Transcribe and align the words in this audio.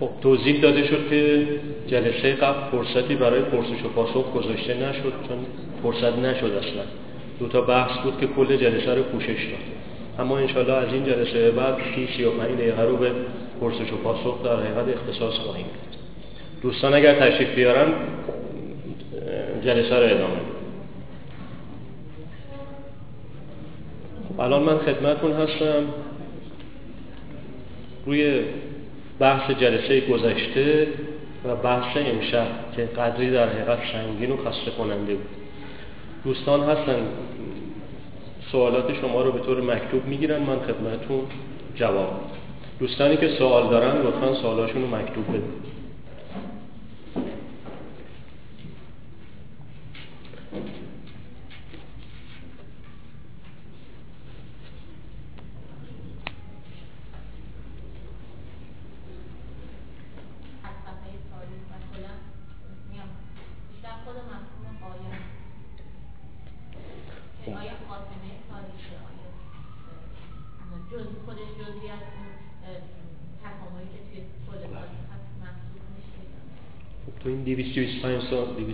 خب 0.00 0.10
توضیح 0.22 0.60
داده 0.60 0.86
شد 0.86 1.10
که 1.10 1.46
جلسه 1.86 2.32
قبل 2.32 2.70
فرصتی 2.70 3.14
برای 3.14 3.40
پرسش 3.40 3.84
و 3.84 3.88
پاسخ 3.88 4.32
گذاشته 4.32 4.74
نشد 4.74 5.12
چون 5.28 5.38
فرصت 5.82 6.18
نشد 6.18 6.44
اصلا. 6.44 6.82
دو 7.40 7.48
تا 7.48 7.60
بحث 7.60 7.98
بود 7.98 8.20
که 8.20 8.26
کل 8.26 8.56
جلسه 8.56 8.94
رو 8.94 9.02
پوشش 9.02 9.28
داد 9.28 9.80
اما 10.18 10.38
انشالله 10.38 10.72
از 10.72 10.92
این 10.92 11.04
جلسه 11.04 11.50
بعد 11.50 11.76
سی 11.94 12.08
سی 12.16 12.24
و 12.24 12.30
پنج 12.30 12.58
دقیقه 12.58 12.82
رو 12.82 12.96
به 12.96 13.10
پرسش 13.60 13.92
و 13.92 13.96
پاسخ 14.04 14.42
در 14.44 14.56
حقیقت 14.56 14.96
اختصاص 14.96 15.34
خواهیم 15.34 15.66
دوستان 16.62 16.94
اگر 16.94 17.14
تشریف 17.14 17.54
بیارن 17.54 17.92
جلسه 19.64 19.96
رو 19.96 20.04
ادامه 20.04 20.39
الان 24.40 24.62
من 24.62 24.78
خدمتون 24.78 25.32
هستم. 25.32 25.84
روی 28.06 28.40
بحث 29.18 29.50
جلسه 29.50 30.00
گذشته 30.00 30.86
و 31.44 31.56
بحث 31.56 31.96
امشب 31.96 32.46
که 32.76 32.82
قدری 32.82 33.30
در 33.30 33.48
حقیقت 33.48 33.78
سنگین 33.92 34.30
و 34.30 34.36
خسته 34.36 34.70
کننده 34.70 35.14
بود. 35.14 35.26
دوستان 36.24 36.60
هستن. 36.60 37.06
سوالات 38.52 38.94
شما 39.00 39.22
رو 39.22 39.32
به 39.32 39.38
طور 39.38 39.60
مکتوب 39.60 40.06
می‌گیرن. 40.06 40.38
من 40.38 40.58
خدمتون 40.58 41.20
جواب 41.74 42.20
دوستانی 42.78 43.16
که 43.16 43.28
سوال 43.28 43.70
دارن 43.70 44.02
لطفا 44.02 44.34
سوالاشون 44.34 44.82
رو 44.82 44.96
مکتوب 44.96 45.28
بدن. 45.28 45.42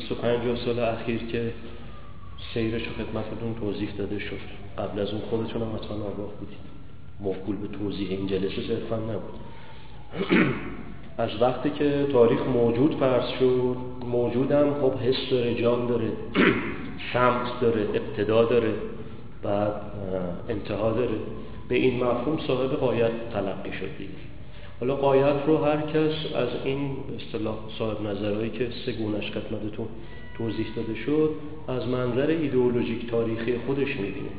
25 0.08 0.58
سال 0.58 0.78
اخیر 0.78 1.22
که 1.22 1.52
سیرش 2.54 2.82
و 2.82 2.90
خدمتتون 2.90 3.54
توضیح 3.60 3.88
داده 3.98 4.18
شد. 4.18 4.38
قبل 4.78 5.00
از 5.00 5.10
اون 5.10 5.20
خودتون 5.20 5.62
هم 5.62 5.76
حتما 5.76 5.96
آگاه 5.96 6.30
بودید. 6.40 6.58
مفکول 7.20 7.56
به 7.56 7.78
توضیح 7.78 8.10
این 8.10 8.26
جلسه 8.26 8.62
صرفا 8.68 8.96
نبود. 8.96 9.40
از 11.18 11.42
وقتی 11.42 11.70
که 11.70 12.06
تاریخ 12.12 12.40
موجود 12.40 12.96
فرض 12.96 13.28
شد 13.38 13.76
موجودم 14.10 14.74
خب 14.80 14.92
حس 14.92 15.30
داره 15.30 15.54
جان 15.54 15.86
داره 15.86 16.08
سمت 17.12 17.60
داره 17.60 17.82
ابتدا 17.94 18.44
داره 18.44 18.74
و 19.44 19.66
انتها 20.48 20.92
داره. 20.92 21.18
به 21.68 21.74
این 21.74 22.04
مفهوم 22.04 22.38
صاحب 22.46 22.70
قایت 22.70 23.30
تلقی 23.32 23.72
شد 23.72 23.98
دیگه. 23.98 24.10
حالا 24.80 24.96
قایت 24.96 25.36
رو 25.46 25.56
هر 25.56 25.80
کس 25.80 26.34
از 26.34 26.48
این 26.64 26.90
اصطلاح 27.16 27.56
صاحب 27.78 28.02
نظرهایی 28.02 28.50
که 28.50 28.68
سه 28.86 28.92
گونش 28.92 29.30
خدمتتون 29.30 29.86
توضیح 30.38 30.66
داده 30.76 30.94
شد 30.94 31.30
از 31.68 31.88
منظر 31.88 32.26
ایدئولوژیک 32.26 33.10
تاریخی 33.10 33.54
خودش 33.66 33.88
می‌بینه. 33.96 34.30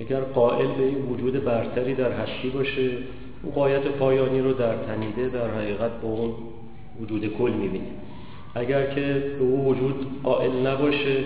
اگر 0.00 0.20
قائل 0.20 0.66
به 0.66 0.82
این 0.84 1.02
وجود 1.02 1.44
برتری 1.44 1.94
در 1.94 2.12
هستی 2.12 2.48
باشه 2.48 2.90
اون 3.42 3.54
قایت 3.54 3.82
پایانی 3.82 4.40
رو 4.40 4.52
در 4.52 4.74
تنیده 4.76 5.28
در 5.28 5.50
حقیقت 5.50 5.90
با 6.02 6.08
اون 6.08 6.34
وجود 7.00 7.26
کل 7.38 7.50
می‌بینه. 7.50 7.86
اگر 8.54 8.94
که 8.94 9.24
به 9.38 9.44
اون 9.44 9.66
وجود 9.66 10.06
قائل 10.22 10.66
نباشه 10.66 11.24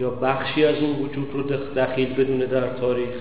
یا 0.00 0.10
بخشی 0.10 0.64
از 0.64 0.76
اون 0.82 0.96
وجود 0.96 1.28
رو 1.32 1.42
دخیل 1.76 2.14
بدونه 2.14 2.46
در 2.46 2.68
تاریخ 2.68 3.14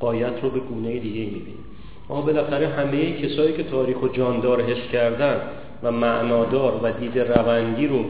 قایت 0.00 0.42
رو 0.42 0.50
به 0.50 0.60
گونه 0.60 0.98
دیگه 0.98 1.20
می‌بینه. 1.20 1.67
اما 2.10 2.20
بالاخره 2.20 2.68
همه 2.68 3.12
کسایی 3.12 3.52
که 3.52 3.62
تاریخ 3.62 4.02
و 4.02 4.08
جاندار 4.08 4.62
حس 4.62 4.90
کردن 4.92 5.40
و 5.82 5.92
معنادار 5.92 6.80
و 6.82 6.92
دید 6.92 7.18
روندی 7.18 7.86
رو 7.86 8.04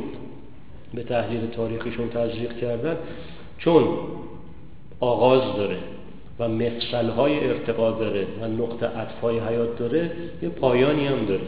به 0.94 1.02
تحلیل 1.02 1.46
تاریخشون 1.46 2.08
تزریق 2.08 2.56
کردن 2.56 2.96
چون 3.58 3.84
آغاز 5.00 5.56
داره 5.56 5.76
و 6.38 6.48
مفصلهای 6.48 7.48
ارتقا 7.48 7.90
داره 7.90 8.26
و 8.42 8.46
نقطه 8.46 8.86
عطفای 8.86 9.38
حیات 9.38 9.78
داره 9.78 10.10
یه 10.42 10.48
پایانی 10.48 11.06
هم 11.06 11.24
داره. 11.24 11.40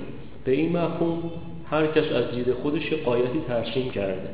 به 0.45 0.53
این 0.53 0.77
مفهوم 0.77 1.31
هر 1.71 1.87
کس 1.87 2.13
از 2.13 2.35
دید 2.35 2.53
خودش 2.53 2.93
یه 2.93 2.99
قایتی 2.99 3.41
ترسیم 3.49 3.91
کرده. 3.91 4.29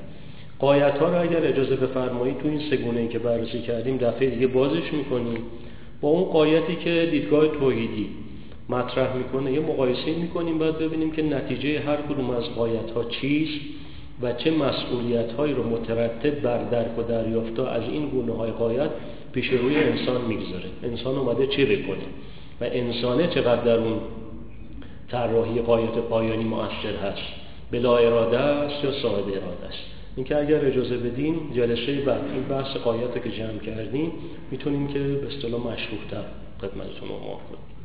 قایت 0.58 0.98
ها 0.98 1.08
رو 1.08 1.20
اگر 1.20 1.44
اجازه 1.44 1.76
بفرمایید 1.76 2.38
تو 2.38 2.48
این 2.48 2.60
سگونه 2.70 3.08
که 3.08 3.18
بررسی 3.18 3.60
کردیم 3.60 3.96
دفعه 3.96 4.30
دیگه 4.30 4.46
بازش 4.46 4.92
می‌کنیم. 4.92 5.38
با 6.00 6.08
اون 6.08 6.24
قایتی 6.24 6.76
که 6.76 7.08
دیدگاه 7.10 7.48
توحیدی 7.48 8.08
مطرح 8.68 9.16
می‌کنه 9.16 9.52
یه 9.52 9.60
مقایسه 9.60 10.14
می‌کنیم 10.14 10.58
بعد 10.58 10.78
ببینیم 10.78 11.10
که 11.10 11.22
نتیجه 11.22 11.80
هر 11.80 11.96
کدوم 11.96 12.30
از 12.30 12.44
قایت 12.44 12.90
ها 12.90 13.04
چیست 13.04 13.60
و 14.22 14.32
چه 14.32 14.50
مسئولیت 14.50 15.32
هایی 15.32 15.54
رو 15.54 15.62
مترتب 15.62 16.40
بر 16.40 16.64
درک 16.64 16.98
و 16.98 17.02
دریافتا 17.02 17.66
از 17.66 17.82
این 17.82 18.08
گونه 18.08 18.32
های 18.32 18.50
قایت 18.50 18.90
پیش 19.32 19.48
روی 19.48 19.76
انسان 19.76 20.20
می‌گذاره. 20.20 20.64
انسان 20.82 21.14
اومده 21.14 21.46
چه 21.46 21.64
بکنه 21.64 22.06
و 22.60 22.64
انسانه 22.64 23.26
چقدر 23.26 23.64
در 23.64 23.78
اون 23.78 23.98
طراحی 25.10 25.60
قایت 25.60 25.98
پایانی 26.10 26.44
مؤثر 26.44 26.96
هست؟ 27.02 27.22
بلا 27.70 27.96
اراده 27.96 28.38
است 28.38 28.84
یا 28.84 28.92
صاحب 28.92 29.24
اراده 29.28 29.66
است؟ 29.68 29.95
اینکه 30.16 30.36
اگر 30.36 30.64
اجازه 30.64 30.96
بدین 30.96 31.52
جلسه 31.54 32.00
بعد 32.00 32.24
این 32.32 32.42
بحث 32.42 32.76
قایت 32.76 33.22
که 33.24 33.30
جمع 33.30 33.58
کردیم 33.58 34.12
می‌تونیم 34.50 34.88
که 34.88 34.98
به 34.98 35.26
اصطلاح 35.26 35.60
مشروحتر 35.60 36.24
خدمتتون 36.60 37.08
رو 37.08 37.14
کنیم. 37.18 37.76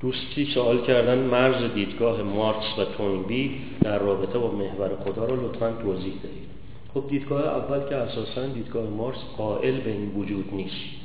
دوستی 0.00 0.44
سوال 0.54 0.86
کردن 0.86 1.18
مرز 1.18 1.74
دیدگاه 1.74 2.22
مارکس 2.22 2.78
و 2.78 2.84
توینبی 2.84 3.60
در 3.80 3.98
رابطه 3.98 4.38
با 4.38 4.50
محور 4.50 4.96
خدا 5.04 5.24
رو 5.24 5.48
لطفا 5.48 5.72
توضیح 5.82 6.12
دهید. 6.22 6.49
خب 6.94 7.04
دیدگاه 7.08 7.44
اول 7.44 7.88
که 7.88 7.96
اساسا 7.96 8.46
دیدگاه 8.46 8.90
مارکس 8.90 9.18
قائل 9.36 9.80
به 9.80 9.90
این 9.90 10.10
وجود 10.16 10.48
نیست. 10.52 11.00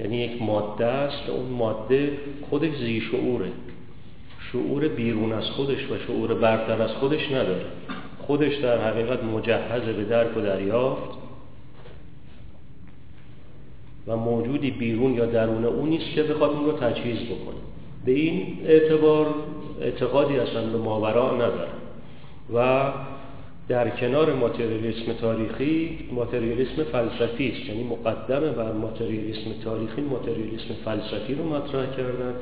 یعنی 0.00 0.16
یک 0.16 0.42
ماده 0.42 0.86
است 0.86 1.28
اون 1.28 1.46
ماده 1.46 2.18
خودش 2.50 2.76
زی 2.76 3.00
شعوره. 3.00 3.48
شعور 4.52 4.88
بیرون 4.88 5.32
از 5.32 5.44
خودش 5.44 5.90
و 5.90 5.98
شعور 6.06 6.34
برتر 6.34 6.82
از 6.82 6.90
خودش 6.90 7.32
نداره. 7.32 7.64
خودش 8.18 8.56
در 8.56 8.90
حقیقت 8.90 9.24
مجهز 9.24 9.82
به 9.82 10.04
درک 10.04 10.36
و 10.36 10.40
دریافت 10.40 11.20
و 14.06 14.16
موجودی 14.16 14.70
بیرون 14.70 15.14
یا 15.14 15.26
درون 15.26 15.64
اون 15.64 15.88
نیست 15.88 16.14
که 16.14 16.22
بخواد 16.22 16.50
اون 16.50 16.64
رو 16.64 16.72
تجهیز 16.72 17.18
بکنه. 17.18 17.60
به 18.04 18.12
این 18.12 18.58
اعتبار 18.64 19.34
اعتقادی 19.80 20.38
اصلا 20.38 20.66
به 20.66 20.78
ماورا 20.78 21.34
نداره. 21.34 21.70
و 22.54 22.92
در 23.70 23.90
کنار 23.90 24.34
ماتریالیسم 24.34 25.12
تاریخی 25.12 25.98
ماتریالیسم 26.12 26.84
فلسفی 26.92 27.48
است. 27.48 27.68
یعنی 27.68 27.84
مقدمه 27.84 28.50
بر 28.50 28.72
ماتریالیسم 28.72 29.50
تاریخی 29.64 30.00
ماتریالیسم 30.00 30.74
فلسفی 30.84 31.34
رو 31.34 31.48
مطرح 31.48 31.96
کردن 31.96 32.34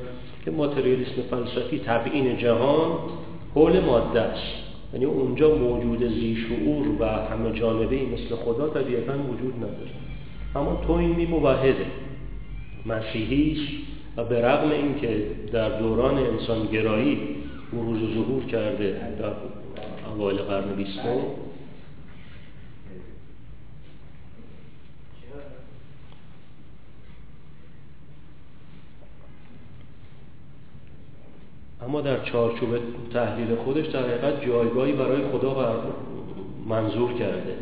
که 0.45 0.51
ماتریالیسم 0.51 1.21
فلسفی 1.31 1.81
تبعین 1.85 2.37
جهان 2.37 2.91
حول 3.55 3.79
ماده 3.79 4.21
است. 4.21 4.53
یعنی 4.93 5.05
اونجا 5.05 5.55
موجود 5.55 6.07
زی 6.07 6.35
شعور 6.35 6.87
و 6.99 7.05
همه 7.05 7.59
جانبه 7.59 7.95
مثل 7.95 8.35
خدا 8.35 8.69
طبیعتا 8.69 9.13
وجود 9.13 9.55
نداره. 9.57 9.91
اما 10.55 10.81
تو 10.87 10.93
این 10.93 11.29
موحده 11.29 11.85
مسیحی 12.85 13.57
و 14.17 14.23
به 14.23 14.41
رغم 14.41 14.71
اینکه 14.71 15.23
در 15.53 15.79
دوران 15.79 16.17
انسانگرایی 16.17 17.19
بروز 17.73 18.01
و 18.01 18.13
ظهور 18.13 18.45
کرده 18.45 18.91
در 19.19 19.29
اوایل 20.19 20.37
قرن 20.37 20.75
بیستم. 20.75 21.19
اما 31.83 32.01
در 32.01 32.23
چارچوب 32.23 32.69
تحلیل 33.13 33.55
خودش 33.55 33.85
در 33.87 33.99
حقیقت 33.99 34.45
جایگاهی 34.45 34.91
برای 34.91 35.21
خدا 35.31 35.83
منظور 36.67 37.13
کرده. 37.13 37.55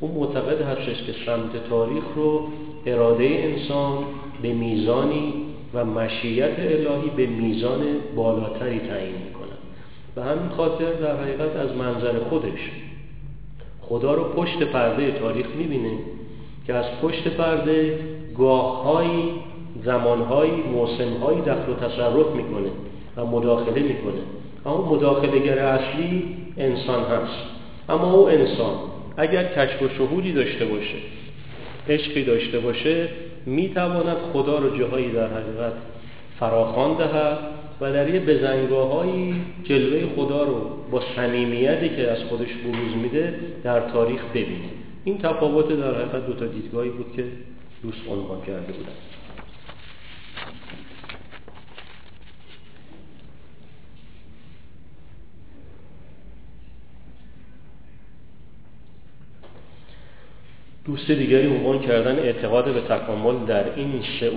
اون 0.00 0.10
معتقد 0.10 0.60
هستش 0.60 1.02
که 1.02 1.14
سمت 1.26 1.68
تاریخ 1.68 2.04
رو 2.16 2.48
اراده 2.86 3.24
انسان 3.24 4.04
به 4.42 4.52
میزانی 4.52 5.34
و 5.74 5.84
مشیت 5.84 6.58
الهی 6.58 7.10
به 7.16 7.26
میزان 7.26 7.80
بالاتری 8.16 8.78
تعیین 8.78 9.14
می‌کنن 9.14 9.41
به 10.14 10.22
همین 10.22 10.48
خاطر 10.56 10.92
در 10.92 11.16
حقیقت 11.16 11.56
از 11.56 11.76
منظر 11.76 12.18
خودش. 12.18 12.70
خدا 13.80 14.14
رو 14.14 14.24
پشت 14.24 14.62
پرده 14.62 15.10
تاریخ 15.10 15.46
می‌بینه 15.58 15.98
که 16.66 16.74
از 16.74 16.84
پشت 17.02 17.28
پرده 17.28 17.98
گاههایی 18.38 19.32
زمانهایی 19.84 20.52
موسمهایی 20.52 21.40
دخل 21.40 21.72
و 21.72 21.74
تصرف 21.74 22.34
می‌کنه 22.34 22.68
و 23.16 23.26
مداخله 23.26 23.82
می‌کنه. 23.82 24.22
اما 24.66 24.94
مداخلهگر 24.94 25.58
اصلی 25.58 26.36
انسان 26.56 27.04
هست. 27.04 27.38
اما 27.88 28.12
او 28.12 28.28
انسان. 28.28 28.74
اگر 29.16 29.44
کشف 29.44 29.82
و 29.82 29.88
شهودی 29.88 30.32
داشته 30.32 30.64
باشه 30.64 30.96
عشقی 31.88 32.24
داشته 32.24 32.58
باشه 32.58 33.08
می‌تواند 33.46 34.16
خدا 34.32 34.58
رو 34.58 34.78
جاهایی 34.78 35.12
در 35.12 35.26
حقیقت 35.26 35.72
فراخان 36.40 36.94
دهد 36.96 37.38
و 37.82 37.92
در 37.92 38.14
یه 38.14 38.20
بزنگاه 38.20 39.06
جلوه 39.64 40.14
خدا 40.16 40.42
رو 40.42 40.60
با 40.90 41.02
صمیمیتی 41.16 41.88
که 41.88 42.10
از 42.10 42.18
خودش 42.18 42.48
بروز 42.54 42.96
میده 43.02 43.34
در 43.64 43.80
تاریخ 43.80 44.20
ببینه. 44.30 44.70
این 45.04 45.18
تفاوت 45.18 45.68
در 45.68 45.94
حقیقت 45.94 46.26
دو 46.26 46.32
تا 46.32 46.46
دیدگاهی 46.46 46.90
بود 46.90 47.12
که 47.16 47.24
دوست 47.82 48.08
عنوان 48.08 48.40
کرده 48.40 48.72
بودن. 48.72 48.92
دوست 60.84 61.10
دیگری 61.10 61.46
عنوان 61.46 61.78
کردن 61.78 62.18
اعتقاد 62.18 62.74
به 62.74 62.80
تکامل 62.80 63.46
در 63.46 63.74
این 63.74 64.02
سه 64.20 64.30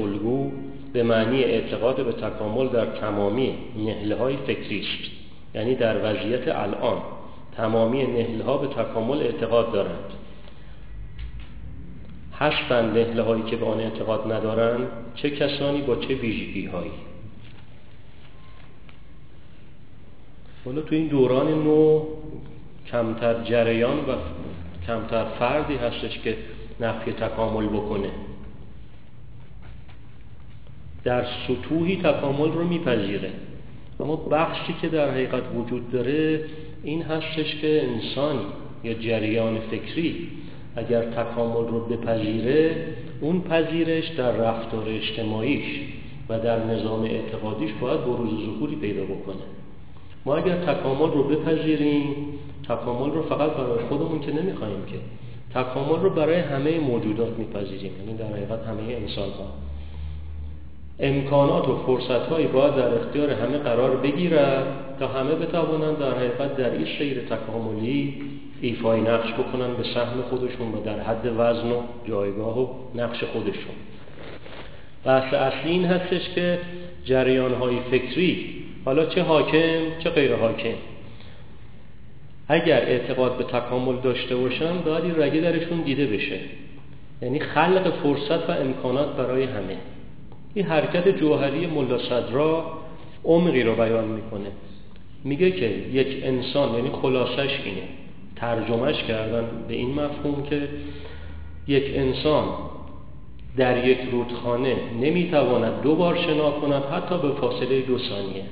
به 0.95 1.03
معنی 1.03 1.43
اعتقاد 1.43 2.05
به 2.05 2.11
تکامل 2.11 2.67
در 2.67 2.85
تمامی 2.85 3.57
نهله 3.77 4.15
های 4.15 4.37
فکری 4.37 4.83
یعنی 5.55 5.75
در 5.75 5.97
وضعیت 5.97 6.47
الان 6.47 7.01
تمامی 7.57 8.03
نهله 8.03 8.43
ها 8.43 8.57
به 8.57 8.67
تکامل 8.67 9.17
اعتقاد 9.17 9.71
دارند. 9.71 10.13
هستند 12.39 12.97
نهله 12.97 13.21
هایی 13.21 13.43
که 13.43 13.55
به 13.55 13.65
آن 13.65 13.79
اعتقاد 13.79 14.31
ندارند 14.31 14.87
چه 15.15 15.29
کسانی 15.29 15.81
با 15.81 15.95
چه 15.95 16.13
ویژگی 16.13 16.65
هایی 16.65 16.91
حالا 20.65 20.81
تو 20.81 20.95
این 20.95 21.07
دوران 21.07 21.63
نو 21.63 22.05
کمتر 22.91 23.43
جریان 23.43 23.97
و 23.97 24.15
کمتر 24.87 25.25
فردی 25.39 25.75
هستش 25.75 26.19
که 26.19 26.37
نفی 26.79 27.11
تکامل 27.11 27.67
بکنه. 27.67 28.09
در 31.05 31.25
سطوحی 31.47 31.95
تکامل 31.95 32.51
رو 32.51 32.63
میپذیره. 32.67 33.29
اما 33.99 34.15
بخشی 34.15 34.75
که 34.81 34.87
در 34.87 35.11
حقیقت 35.11 35.43
وجود 35.55 35.91
داره 35.91 36.41
این 36.83 37.01
هستش 37.01 37.55
که 37.61 37.83
انسان 37.83 38.35
یا 38.83 38.93
جریان 38.93 39.59
فکری 39.59 40.27
اگر 40.75 41.01
تکامل 41.01 41.67
رو 41.67 41.79
بپذیره 41.79 42.75
اون 43.21 43.41
پذیرش 43.41 44.07
در 44.07 44.31
رفتار 44.31 44.89
اجتماعیش 44.89 45.81
و 46.29 46.39
در 46.39 46.65
نظام 46.65 47.03
اعتقادیش 47.03 47.71
باید 47.81 48.01
بروز 48.01 48.29
ظهوری 48.45 48.75
پیدا 48.75 49.03
بکنه. 49.03 49.45
ما 50.25 50.35
اگر 50.35 50.57
تکامل 50.57 51.11
رو 51.11 51.23
بپذیریم 51.23 52.05
تکامل 52.63 53.11
رو 53.11 53.21
فقط 53.21 53.51
برای 53.51 53.85
خودمون 53.89 54.19
که 54.19 54.31
نمی‌خوایم 54.31 54.85
که 54.85 54.97
تکامل 55.59 55.99
رو 55.99 56.09
برای 56.09 56.39
همه 56.39 56.79
موجودات 56.79 57.39
میپذیریم 57.39 57.91
یعنی 57.99 58.17
در 58.17 58.25
حقیقت 58.25 58.67
همه 58.67 58.93
انسان 58.93 59.29
ها 59.29 59.45
امکانات 60.99 61.67
و 61.67 61.77
فرصت 61.85 62.27
هایی 62.27 62.47
باید 62.47 62.75
در 62.75 62.93
اختیار 62.93 63.29
همه 63.29 63.57
قرار 63.57 63.97
بگیرد 63.97 64.65
تا 64.99 65.07
همه 65.07 65.35
بتوانند 65.35 65.99
در 65.99 66.11
حقیقت 66.11 66.57
در 66.57 66.71
این 66.71 66.87
سیر 66.97 67.19
تکاملی 67.19 68.13
ایفای 68.61 69.01
نقش 69.01 69.33
بکنن 69.33 69.73
به 69.73 69.83
سهم 69.83 70.21
خودشون 70.29 70.73
و 70.73 70.83
در 70.85 70.99
حد 70.99 71.25
وزن 71.37 71.71
و 71.71 71.81
جایگاه 72.07 72.59
و 72.59 72.67
نقش 72.95 73.23
خودشون. 73.23 73.75
بحث 75.05 75.33
اصلی 75.33 75.71
این 75.71 75.85
هستش 75.85 76.29
که 76.35 76.59
جریان 77.05 77.53
های 77.53 77.75
فکری 77.91 78.55
حالا 78.85 79.05
چه 79.05 79.23
حاکم 79.23 79.99
چه 79.99 80.09
غیر 80.09 80.35
حاکم. 80.35 80.75
اگر 82.47 82.81
اعتقاد 82.81 83.37
به 83.37 83.43
تکامل 83.43 83.95
داشته 84.01 84.35
باشن 84.35 84.77
باید 84.85 85.03
این 85.03 85.21
رگه 85.21 85.41
درشون 85.41 85.81
دیده 85.81 86.05
بشه. 86.05 86.39
یعنی 87.21 87.39
خلق 87.39 87.93
فرصت 88.03 88.49
و 88.49 88.51
امکانات 88.51 89.15
برای 89.15 89.43
همه. 89.43 89.77
این 90.55 90.65
حرکت 90.65 91.17
جوهری 91.17 91.67
ملا 91.67 91.97
صدرا 91.97 92.65
عمقی 93.23 93.63
رو 93.63 93.75
بیان 93.75 94.05
می‌کنه. 94.07 94.51
میگه 95.23 95.51
که 95.51 95.65
یک 95.93 96.23
انسان 96.23 96.75
یعنی 96.75 96.89
خلاصش 97.01 97.59
اینه. 97.65 97.87
ترجمهش 98.35 99.03
کردن 99.03 99.43
به 99.67 99.73
این 99.73 99.93
مفهوم 99.93 100.43
که 100.49 100.61
یک 101.67 101.83
انسان 101.95 102.45
در 103.57 103.87
یک 103.87 103.97
رودخانه 104.11 104.75
نمی‌تواند 105.01 105.81
دو 105.81 105.95
بار 105.95 106.15
شنا 106.15 106.51
کند 106.51 106.83
حتی 106.83 107.17
به 107.17 107.29
فاصله 107.29 107.81
دو 107.81 107.97
ثانیه. 107.97 108.43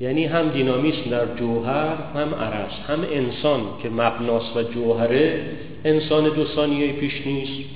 یعنی 0.00 0.24
هم 0.24 0.48
دینامیسم 0.48 1.10
در 1.10 1.34
جوهر 1.36 1.96
هم 2.14 2.34
عرض. 2.34 2.72
هم 2.88 3.00
انسان 3.12 3.60
که 3.82 3.88
مبناس 3.88 4.56
و 4.56 4.62
جوهره 4.62 5.44
انسان 5.84 6.24
دو 6.24 6.44
ثانیه 6.44 6.92
پیش 6.92 7.26
نیست. 7.26 7.70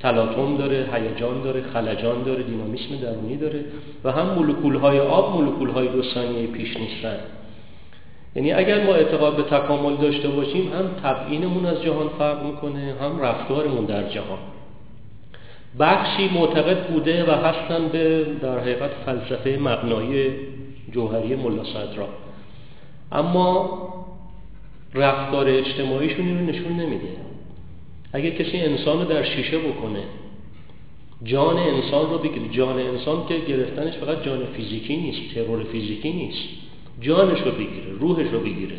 تلاطم 0.00 0.56
داره 0.56 0.88
هیجان 0.92 1.42
داره 1.42 1.62
خلجان 1.62 2.22
داره 2.22 2.42
دینامیسم 2.42 2.96
درونی 3.02 3.36
داره 3.36 3.64
و 4.04 4.12
هم 4.12 4.26
مولکول 4.26 4.76
های 4.76 5.00
آب 5.00 5.36
مولکول 5.36 5.70
های 5.70 5.88
دو 5.88 6.02
ثانیه 6.02 6.46
پیش 6.46 6.76
نیستن. 6.76 7.16
یعنی 8.36 8.52
اگر 8.52 8.84
ما 8.86 8.94
اعتقاد 8.94 9.36
به 9.36 9.42
تکامل 9.42 9.96
داشته 9.96 10.28
باشیم 10.28 10.72
هم 10.72 10.90
تبعینمون 11.02 11.66
از 11.66 11.82
جهان 11.82 12.08
فرق 12.18 12.46
می‌کنه 12.46 12.94
هم 13.00 13.20
رفتارمون 13.20 13.84
در 13.84 14.08
جهان. 14.08 14.38
بخشی 15.80 16.30
معتقد 16.34 16.86
بوده 16.86 17.24
و 17.24 17.30
هستن 17.30 17.88
به 17.88 18.26
در 18.42 18.58
حقیقت 18.58 18.90
فلسفه 19.06 19.58
مبنایی 19.60 20.30
جوهری 20.92 21.36
ملا 21.36 21.64
صدرا. 21.64 22.08
اما 23.12 23.78
رفتار 24.94 25.48
اجتماعیشون 25.48 26.26
اینو 26.26 26.44
نشون 26.44 26.72
نمیده. 26.72 27.27
اگه 28.12 28.30
کسی 28.30 28.58
انسان 28.58 28.98
رو 28.98 29.04
در 29.04 29.24
شیشه 29.24 29.58
بکنه 29.58 30.02
جان 31.24 31.56
انسان 31.56 32.10
رو 32.10 32.18
بگیره 32.18 32.48
جان 32.50 32.78
انسان 32.78 33.26
که 33.28 33.38
گرفتنش 33.48 33.94
فقط 33.94 34.24
جان 34.24 34.46
فیزیکی 34.56 34.96
نیست 34.96 35.34
ترور 35.34 35.62
فیزیکی 35.72 36.12
نیست. 36.12 36.48
جانش 37.00 37.40
رو 37.40 37.50
بگیره 37.50 37.92
روحش 38.00 38.26
رو 38.32 38.40
بگیره. 38.40 38.76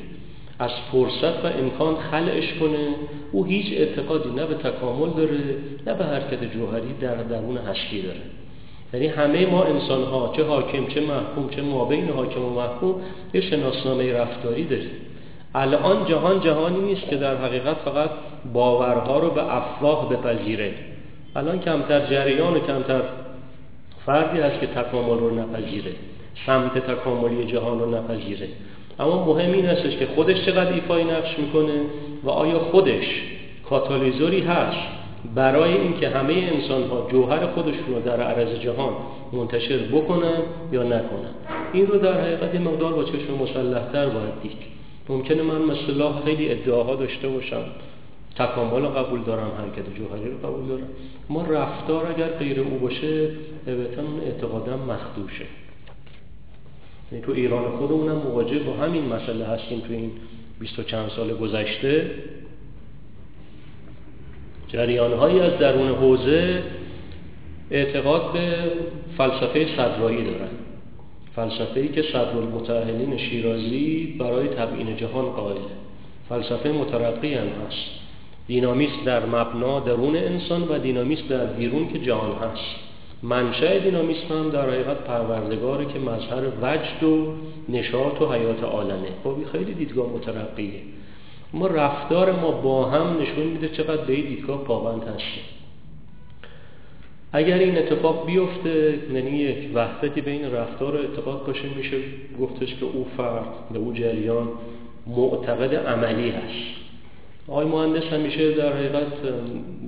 از 0.59 0.71
فرصت 0.91 1.45
و 1.45 1.47
امکان 1.59 1.95
خلعش 1.95 2.53
کنه. 2.59 2.87
او 3.31 3.45
هیچ 3.45 3.65
اعتقادی 3.73 4.29
نه 4.29 4.45
به 4.45 4.53
تکامل 4.53 5.09
داره 5.09 5.39
نه 5.87 5.93
به 5.93 6.05
حرکت 6.05 6.53
جوهری 6.53 6.93
در 7.01 7.15
درون 7.15 7.57
هستی 7.57 8.01
داره. 8.01 8.21
یعنی 8.93 9.07
همه 9.07 9.45
ما 9.45 9.63
انسان 9.63 10.03
ها 10.03 10.33
چه 10.37 10.43
حاکم 10.43 10.87
چه 10.87 11.01
محکوم 11.01 11.49
چه 11.49 11.61
مابین 11.61 12.09
حاکم 12.09 12.45
و 12.45 12.49
محکوم 12.49 12.95
یه 13.33 13.41
شناسنامه 13.41 14.13
رفتاری 14.13 14.63
داریم. 14.63 14.91
الان 15.55 16.05
جهان 16.05 16.41
جهانی 16.41 16.79
نیست 16.79 17.09
که 17.09 17.15
در 17.15 17.37
حقیقت 17.37 17.77
فقط 17.85 18.09
باورها 18.53 19.19
رو 19.19 19.29
به 19.29 19.55
افواه 19.55 20.09
بپذیره. 20.09 20.73
الان 21.35 21.59
کمتر 21.59 22.05
جریان 22.05 22.53
و 22.53 22.59
کمتر 22.59 23.01
فردی 24.05 24.39
هست 24.39 24.59
که 24.59 24.67
تکامل 24.67 25.19
رو 25.19 25.39
نپذیره. 25.39 25.91
سمت 26.45 26.77
تکاملی 26.77 27.45
جهان 27.45 27.79
رو 27.79 27.95
نپذیره. 27.95 28.47
اما 28.99 29.25
مهم 29.25 29.51
این 29.51 29.65
هستش 29.65 29.97
که 29.97 30.07
خودش 30.15 30.45
چقدر 30.45 30.73
ایفای 30.73 31.03
نقش 31.03 31.39
می‌کنه 31.39 31.81
و 32.23 32.29
آیا 32.29 32.59
خودش 32.59 33.05
کاتالیزوری 33.69 34.41
هست 34.41 34.77
برای 35.35 35.73
اینکه 35.73 36.09
همه 36.09 36.33
انسان 36.33 36.83
ها 36.83 37.07
جوهر 37.11 37.47
خودشون 37.47 37.95
رو 37.95 38.01
در 38.01 38.21
عرض 38.21 38.59
جهان 38.59 38.93
منتشر 39.33 39.77
بکنن 39.77 40.37
یا 40.71 40.83
نکنن 40.83 41.33
این 41.73 41.87
رو 41.87 41.99
در 41.99 42.21
حقیقت 42.21 42.55
مقدار 42.55 42.93
با 42.93 43.03
چشم 43.03 43.33
مسلحتر 43.41 44.05
باید 44.05 44.41
دید. 44.43 44.57
ممکنه 45.09 45.43
من 45.43 45.61
مثلا 45.61 46.13
خیلی 46.25 46.49
ادعاها 46.49 46.95
داشته 46.95 47.27
باشم. 47.27 47.63
تکامل 48.35 48.85
قبول 48.85 49.23
دارم 49.23 49.51
حرکت 49.57 49.93
جوهری 49.95 50.31
رو 50.31 50.37
قبول 50.37 50.67
دارم. 50.67 50.87
ما 51.29 51.43
رفتار 51.43 52.07
اگر 52.07 52.27
غیر 52.27 52.59
او 52.59 52.79
باشه 52.79 53.29
اون 53.67 54.21
اعتقادم 54.25 54.79
مخدوشه. 54.79 55.45
یعنی 57.11 57.25
تو 57.25 57.31
ایران 57.31 57.77
خودمونم 57.77 58.15
مواجه 58.15 58.59
با 58.59 58.73
همین 58.73 59.05
مسئله 59.05 59.45
هستیم 59.45 59.79
تو 59.79 59.93
این 59.93 60.11
بیست 60.59 60.79
و 60.79 60.83
چند 60.83 61.09
سال 61.09 61.33
گذشته. 61.33 62.11
جریانهایی 64.67 65.39
از 65.39 65.57
درون 65.59 65.89
حوزه 65.89 66.63
اعتقاد 67.71 68.33
به 68.33 68.71
فلسفه 69.17 69.77
صدرایی 69.77 70.23
دارن. 70.23 70.49
فلسفه‌ای 71.35 71.87
که 71.87 72.01
صدر 72.01 72.37
المتأهلین 72.37 73.17
شیرازی 73.17 74.15
برای 74.19 74.47
تبیین 74.47 74.97
جهان 74.97 75.25
قائله. 75.25 75.61
فلسفه 76.29 76.69
مترقی 76.69 77.33
هم 77.33 77.47
هست. 77.47 77.98
دینامیست 78.49 79.05
در 79.05 79.25
مبنا 79.25 79.79
درون 79.79 80.15
انسان 80.15 80.63
و 80.69 80.79
دینامیست 80.79 81.29
در 81.29 81.45
بیرون 81.45 81.87
که 81.87 81.99
جهان 81.99 82.31
هست. 82.31 82.75
منشأ 83.23 83.79
دینامیسم 83.79 84.27
هم 84.29 84.49
در 84.49 84.69
حقیقت 84.69 84.97
پروردگاره 84.97 85.85
که 85.85 85.99
مظهر 85.99 86.43
وجد 86.61 87.03
و 87.03 87.33
نشاط 87.69 88.21
و 88.21 88.33
حیات 88.33 88.63
عالمه. 88.63 89.07
خب 89.23 89.35
خیلی 89.51 89.73
دیدگاه 89.73 90.09
مترقیه. 90.09 90.81
ما 91.53 91.67
رفتار 91.67 92.31
ما 92.31 92.51
با 92.51 92.85
هم 92.85 93.21
نشون 93.21 93.43
میده 93.47 93.69
چقدر 93.69 94.01
به 94.01 94.13
این 94.13 94.25
دیدگاه 94.25 94.63
پابند 94.63 95.01
هستیم. 95.01 95.43
اگر 97.33 97.57
این 97.57 97.77
اتفاق 97.77 98.25
بیفته 98.25 98.99
یعنی 99.13 99.31
یک 99.31 99.57
وحدتی 99.73 100.21
بین 100.21 100.51
رفتار 100.51 100.95
و 100.95 100.99
اعتقاد 100.99 101.45
باشه 101.45 101.65
میشه 101.77 101.97
گفتش 102.39 102.75
که 102.75 102.85
او 102.85 103.07
فرد 103.17 103.69
به 103.73 103.79
او 103.79 103.93
جریان 103.93 104.47
معتقد 105.07 105.75
عملی 105.75 106.29
هست. 106.29 106.78
آقای 107.49 107.65
مهندس 107.65 108.03
همیشه 108.03 108.51
در 108.51 108.73
حقیقت 108.73 109.07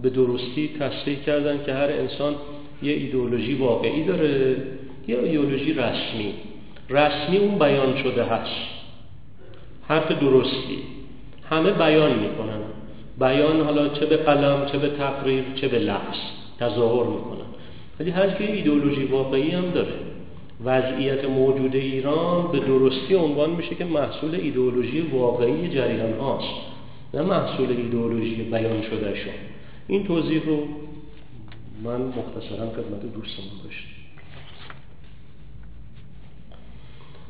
به 0.01 0.10
درستی 0.10 0.70
تصریح 0.80 1.20
کردن 1.20 1.63
که 1.65 1.74
هر 1.74 1.89
انسان 1.91 2.36
یه 2.84 2.94
ایدئولوژی 2.94 3.53
واقعی 3.53 4.03
داره 4.03 4.56
یه 5.08 5.20
ایدئولوژی 5.20 5.74
رسمی. 5.74 6.34
رسمی 6.89 7.38
اون 7.38 7.60
بیان 7.60 8.03
شده 8.03 8.24
هست. 8.24 8.62
حرف 9.88 10.12
درستی. 10.12 10.77
همه 11.50 11.72
بیان 11.72 12.20
می‌کنن. 12.20 12.62
بیان 13.20 13.62
حالا 13.62 13.88
چه 13.88 14.06
به 14.06 14.18
قلم 14.18 14.65
چه 14.72 14.77
به 14.77 14.89
تقریر 14.89 15.44
چه 15.56 15.68
به 15.68 15.80
لفظ 15.80 16.18
تظاهر 16.60 17.08
می‌کنن. 17.08 17.46
ولی 18.00 18.12
هر 18.12 18.30
که 18.30 18.51
ایدئولوژی 18.51 19.03
واقعی 19.03 19.51
هم 19.51 19.70
داره. 19.70 19.94
وضعیت 20.65 21.25
موجود 21.25 21.75
ایران 21.75 22.51
به 22.51 22.60
درستی 22.60 23.15
عنوان 23.15 23.50
میشه 23.50 23.75
که 23.75 23.86
محصول 23.86 24.36
ایدئولوژی 24.36 25.01
واقعی 25.01 25.70
جریان 25.70 26.13
هاست. 26.13 26.70
نه 27.13 27.22
محصول 27.22 27.70
ایدئولوژی 27.70 28.36
بیان 28.36 28.82
شده 28.82 29.15
شون 29.15 29.34
این 29.88 30.08
توضیح 30.08 30.46
رو 30.46 30.68
من 31.84 32.01
مختصرا 32.01 32.70
خدمت 32.70 33.13
دوستمون 33.13 33.51
داشتم. 33.63 33.91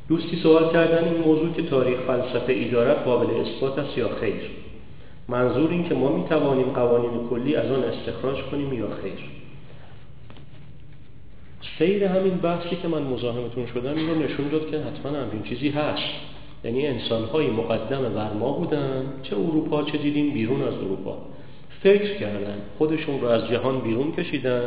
دوستی 0.10 0.36
سوال 0.44 0.74
کردن 0.74 1.04
این 1.04 1.24
موضوع 1.24 1.54
که 1.54 1.62
تاریخ 1.62 2.00
فلسفه 2.00 2.54
ای 2.54 2.70
دارد 2.70 3.04
قابل 3.04 3.40
اثبات 3.40 3.80
است 3.80 3.98
یا 3.98 4.16
خیر؟ 4.16 4.42
منظور 5.28 5.70
این 5.70 5.90
که 5.90 5.96
ما 5.96 6.12
می 6.18 6.24
توانیم 6.30 6.66
قوانین 6.66 7.28
کلی 7.30 7.56
از 7.56 7.72
آن 7.72 7.84
استخراج 7.84 8.42
کنیم 8.42 8.74
یا 8.74 8.88
خیر؟ 9.02 9.20
سیر 11.80 12.04
همین 12.04 12.38
بحثی 12.38 12.76
که 12.76 12.88
من 12.88 13.02
مزاحمتون 13.02 13.68
شدم 13.68 13.96
این 13.96 14.10
رو 14.10 14.16
نشون 14.16 14.48
داد 14.48 14.72
که 14.72 14.80
حتما 14.80 15.18
همین 15.18 15.44
چیزی 15.44 15.70
هست. 15.70 16.31
یعنی 16.64 16.88
انسانهایی 16.88 17.50
مقدم 17.50 18.02
بر 18.02 18.34
ما 18.34 18.52
بودن 18.52 19.14
چه 19.24 19.36
اروپا 19.36 19.84
چه 19.84 19.98
دیدیم 19.98 20.34
بیرون 20.34 20.62
از 20.62 20.74
اروپا. 20.74 21.18
فکر 21.84 22.20
کردن 22.20 22.58
خودشون 22.78 23.22
رو 23.22 23.28
از 23.28 23.48
جهان 23.48 23.80
بیرون 23.80 24.12
کشیدن 24.12 24.64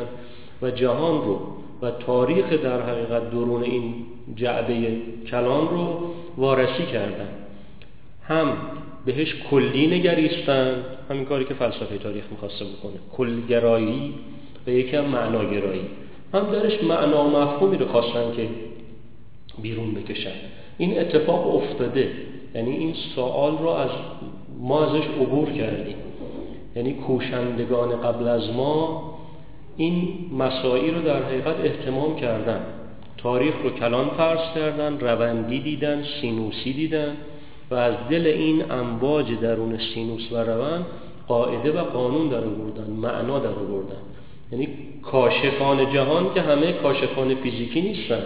و 0.63 0.71
جهان 0.71 1.25
رو 1.25 1.41
و 1.83 1.91
تاریخ 1.91 2.53
در 2.53 2.83
حقیقت 2.83 3.31
درون 3.31 3.63
این 3.63 3.95
جعبه 4.37 4.97
کلان 5.31 5.69
رو 5.69 6.11
وارسی 6.37 6.87
کردن. 6.93 7.29
هم 8.29 8.57
بهش 9.07 9.35
کلی 9.51 9.87
نگریستن 9.87 10.85
همین 11.11 11.25
کاری 11.25 11.45
که 11.45 11.55
فلسفه 11.55 11.99
تاریخ 11.99 12.25
می‌خواسته 12.31 12.65
بکنه. 12.65 12.93
کلگرایی 13.13 14.15
و 14.67 14.71
یکم 14.71 15.05
معناگرایی. 15.05 15.85
هم 16.35 16.51
درش 16.53 16.83
معنا 16.83 17.25
و 17.25 17.31
مفهومی 17.31 17.77
رو 17.77 17.87
خواستن 17.87 18.33
که 18.37 18.49
بیرون 19.63 19.95
بکشن. 19.95 20.33
این 20.79 20.99
اتفاق 21.01 21.55
افتاده. 21.55 22.11
یعنی 22.55 22.71
این 22.71 22.95
سوال 23.15 23.59
رو 23.59 23.69
از 23.69 23.91
ما 24.61 24.85
ازش 24.85 25.07
عبور 25.21 25.51
کردیم. 25.51 25.97
یعنی 26.77 26.95
کوشندگان 26.95 28.01
قبل 28.01 28.29
از 28.29 28.51
ما 28.51 29.03
این 29.77 30.09
مسائل 30.39 30.95
رو 30.95 31.03
در 31.03 31.23
حقیقت 31.23 31.57
احتمام 31.65 32.17
کردن. 32.17 32.61
تاریخ 33.17 33.55
رو 33.63 33.71
کلان 33.71 34.09
فرض 34.09 34.55
کردن 34.55 35.01
روندی 35.01 35.61
دیدن 35.61 36.05
سینوسی 36.21 36.73
دیدن 36.73 37.17
و 37.71 37.75
از 37.75 37.95
دل 38.11 38.27
این 38.27 38.71
امواج 38.71 39.27
درون 39.43 39.79
سینوس 39.95 40.33
و 40.33 40.37
روند 40.37 40.87
قاعده 41.29 41.73
و 41.73 41.85
قانون 41.85 42.29
در 42.29 42.45
آوردن 42.45 42.91
معنا 42.91 43.39
در 43.39 43.49
آوردن. 43.49 44.03
یعنی 44.53 44.69
کاشفان 45.03 45.93
جهان 45.93 46.35
که 46.35 46.41
همه 46.41 46.73
کاشفان 46.73 47.35
فیزیکی 47.35 47.81
نیستن 47.81 48.23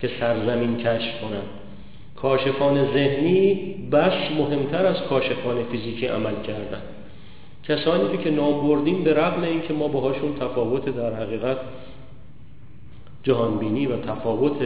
که 0.00 0.10
سرزمین 0.20 0.76
کشف 0.76 1.20
کنن. 1.20 1.63
کاشفان 2.16 2.92
ذهنی 2.92 3.74
بس 3.92 4.12
مهمتر 4.38 4.86
از 4.86 5.02
کاشفان 5.02 5.64
فیزیکی 5.72 6.06
عمل 6.06 6.34
کردن. 6.46 6.82
کسانی 7.68 8.18
که 8.24 8.30
نام 8.30 8.68
بردیم 8.68 9.04
به 9.04 9.14
رغم 9.14 9.42
اینکه 9.42 9.72
ما 9.72 9.88
باهاشون 9.88 10.34
تفاوت 10.40 10.84
در 10.96 11.14
حقیقت 11.14 11.56
جهانبینی 13.22 13.86
و 13.86 13.96
تفاوت 13.96 14.56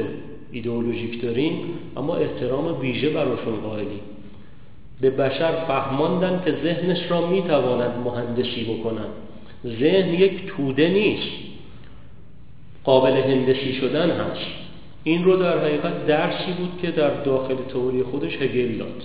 ایدئولوژیک 0.53 1.23
داریم 1.23 1.53
اما 1.97 2.17
احترام 2.17 2.81
ویژه 2.81 3.11
براشون 3.11 3.61
قائلیم. 3.61 4.01
به 5.01 5.11
بشر 5.11 5.53
فهماندن 5.53 6.43
که 6.45 6.55
ذهنش 6.63 7.11
را 7.11 7.27
می‌تواند 7.27 7.93
مهندسی 8.05 8.65
بکنن. 8.65 9.09
ذهن 9.67 10.15
یک 10.15 10.47
توده 10.47 10.89
نیست. 10.89 11.33
قابل 12.85 13.13
هندسی 13.13 13.73
شدن 13.73 14.11
هست. 14.11 14.68
این 15.05 15.25
رو 15.25 15.37
در 15.37 15.59
حقیقت 15.59 16.07
درسی 16.07 16.53
بود 16.53 16.79
که 16.83 16.91
در 16.91 17.23
داخل 17.23 17.55
تئوری 17.73 18.03
خودش 18.03 18.37
هگل 18.37 18.79
داد. 18.79 19.03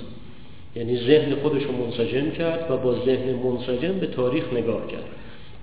یعنی 0.75 0.97
ذهن 0.97 1.35
خودش 1.35 1.63
رو 1.63 1.71
منسجم 1.71 2.31
کرد 2.31 2.71
و 2.71 2.77
با 2.77 3.05
ذهن 3.05 3.33
منسجم 3.43 3.99
به 3.99 4.07
تاریخ 4.07 4.53
نگاه 4.53 4.87
کرد. 4.87 5.05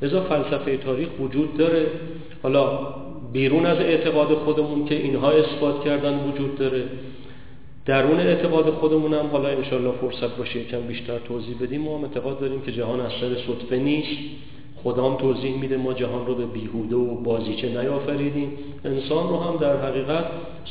لذا 0.03 0.21
فلسفه 0.21 0.77
تاریخ 0.77 1.09
وجود 1.21 1.57
داره. 1.57 1.87
حالا 2.43 2.79
بیرون 3.33 3.67
از 3.67 3.79
اعتقاد 3.79 4.35
خودمون 4.35 4.85
که 4.85 4.95
اینها 4.95 5.31
اثبات 5.31 5.85
کردن 5.85 6.19
وجود 6.29 6.59
داره. 6.59 6.83
درون 7.87 8.21
اعتقاد 8.21 8.71
خودمون 8.71 9.15
هم 9.15 9.27
حالا 9.27 9.49
انشالله 9.49 9.93
فرصت 10.01 10.37
باشه 10.37 10.59
یکم 10.59 10.81
بیشتر 10.81 11.19
توضیح 11.19 11.55
بدیم 11.61 11.81
ما 11.81 11.99
هم 11.99 12.05
اعتقاد 12.05 12.41
داریم 12.41 12.61
که 12.61 12.73
جهان 12.73 13.01
از 13.01 13.13
سر 13.21 13.35
صدفه 13.35 13.77
نیست. 13.77 14.19
خدام 14.85 15.17
توضیح 15.17 15.59
میده 15.59 15.77
ما 15.77 15.93
جهان 15.93 16.27
رو 16.27 16.35
به 16.35 16.47
بیهوده 16.47 16.97
و 16.97 17.15
بازیچه 17.15 17.69
نیافریدیم. 17.69 18.53
انسان 18.85 19.29
رو 19.29 19.41
هم 19.41 19.57
در 19.57 19.77
حقیقت 19.77 20.25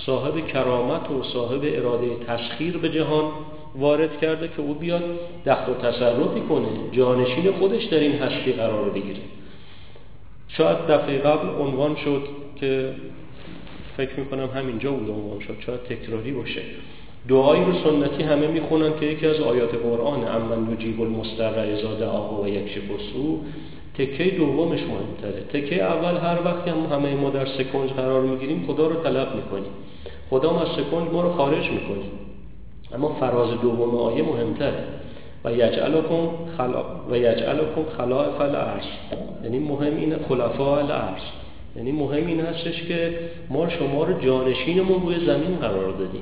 صاحب 0.05 0.47
کرامت 0.47 1.11
و 1.11 1.23
صاحب 1.23 1.61
اراده 1.63 2.07
تسخیر 2.27 2.77
به 2.77 2.89
جهان 2.89 3.23
وارد 3.75 4.19
کرده 4.21 4.47
که 4.47 4.61
او 4.61 4.73
بیاد 4.73 5.03
دخل 5.45 5.71
و 5.71 5.75
تصرفی 5.75 6.41
کنه 6.49 6.67
جانشین 6.91 7.51
خودش 7.51 7.83
در 7.83 7.99
این 7.99 8.11
هستی 8.11 8.51
قرار 8.51 8.89
بگیره. 8.89 9.19
شاید 10.47 10.77
دفعه 10.77 11.17
قبل 11.17 11.49
عنوان 11.49 11.95
شد 11.95 12.21
که 12.55 12.93
فکر 13.97 14.19
می‌کنم 14.19 14.49
همینجا 14.55 14.91
بود 14.91 15.09
عنوان 15.09 15.39
شد 15.39 15.55
شاید 15.65 15.79
تکراری 15.83 16.31
باشه. 16.31 16.61
دعایی 17.29 17.63
رو 17.65 17.73
سنتی 17.73 18.23
همه 18.23 18.47
می‌خونن 18.47 18.99
که 18.99 19.05
یکی 19.05 19.27
از 19.27 19.39
آیات 19.39 19.75
قرآن 19.75 20.27
امن 20.27 20.73
یجیب 20.73 21.01
المستر 21.01 21.59
ازا 21.59 21.93
دعاه 21.93 22.43
و 22.43 22.47
یک 22.47 22.81
بسو 22.81 23.39
تکه 23.99 24.23
دومش 24.23 24.79
مهمتره. 24.79 25.41
تکه 25.53 25.83
اول 25.83 26.17
هر 26.17 26.37
وقتی 26.45 26.69
هم 26.69 26.85
همه 26.91 27.15
ما 27.15 27.29
در 27.29 27.45
سکنج 27.45 27.89
قرار 27.89 28.21
می‌گیریم 28.21 28.65
خدا 28.67 28.87
رو 28.87 29.03
طلب 29.03 29.35
می‌کنیم. 29.35 29.71
خدا 30.29 30.53
ما 30.53 30.61
از 30.61 30.67
سکنج 30.67 31.11
ما 31.11 31.21
رو 31.21 31.31
خارج 31.31 31.71
می‌کنیم 31.71 32.11
اما 32.95 33.15
فراز 33.19 33.61
دوم 33.61 33.95
آیه 33.95 34.23
مهمتره. 34.23 34.83
و 35.45 35.53
یجعلکم 35.53 36.29
خلا 36.57 36.83
و 37.11 37.17
یجعلکم 37.17 37.83
خلائف 37.97 38.41
الارض 38.41 38.83
یعنی 39.43 39.59
مهم 39.59 39.97
این 39.97 40.15
خلفاء 40.29 40.79
الارض 40.79 41.21
یعنی 41.75 41.91
مهم 41.91 42.27
این 42.27 42.39
هستش 42.39 42.83
که 42.83 43.19
ما 43.49 43.69
شما 43.69 44.03
رو 44.03 44.19
جانشینمون 44.19 45.01
روی 45.01 45.25
زمین 45.25 45.55
قرار 45.55 45.91
دادیم. 45.91 46.21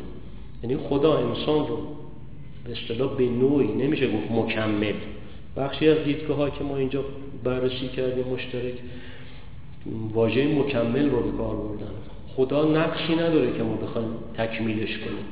یعنی 0.64 0.78
خدا 0.90 1.18
انسان 1.18 1.68
رو 1.68 1.78
به 2.66 2.72
اصطلاح 2.72 3.18
به 3.18 3.24
نوعی 3.24 3.68
نمیشه 3.68 4.08
گفت 4.08 4.32
مکمل. 4.32 4.94
بخشی 5.58 5.90
از 5.90 5.98
دیدگاه 6.06 6.58
که 6.58 6.64
ما 6.64 6.78
اینجا 6.78 7.04
بررسی 7.44 7.88
کردیم 7.88 8.26
مشترک 8.34 8.74
واژه 10.14 10.48
مکمل 10.48 11.10
رو 11.10 11.32
به 11.32 11.38
کار 11.38 11.56
بردن. 11.56 11.92
خدا 12.36 12.66
نقشی 12.66 13.16
نداره 13.16 13.58
که 13.58 13.64
ما 13.64 13.76
بخوایم 13.76 14.08
تکمیلش 14.38 14.98
کنیم. 14.98 15.26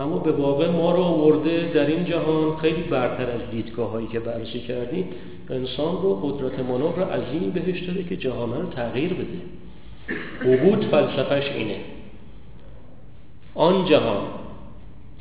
اما 0.00 0.18
به 0.18 0.32
واقع 0.32 0.70
ما 0.70 0.92
رو 0.92 1.02
آورده 1.02 1.70
در 1.74 1.86
این 1.86 2.04
جهان 2.04 2.56
خیلی 2.56 2.82
برتر 2.82 3.30
از 3.30 3.40
دیدگاه 3.50 3.90
هایی 3.90 4.06
که 4.06 4.20
بررسی 4.20 4.60
کردیم 4.60 5.08
انسان 5.50 6.02
رو 6.02 6.14
قدرت 6.14 6.58
مناب 6.60 7.00
رو 7.00 7.04
عظیم 7.04 7.50
بهش 7.50 7.80
داده 7.80 8.04
که 8.04 8.16
جهان 8.16 8.62
رو 8.62 8.66
تغییر 8.66 9.12
بده. 9.14 9.40
عبود 10.52 10.84
فلسفهش 10.84 11.44
اینه. 11.44 11.76
آن 13.54 13.84
جهان 13.84 14.22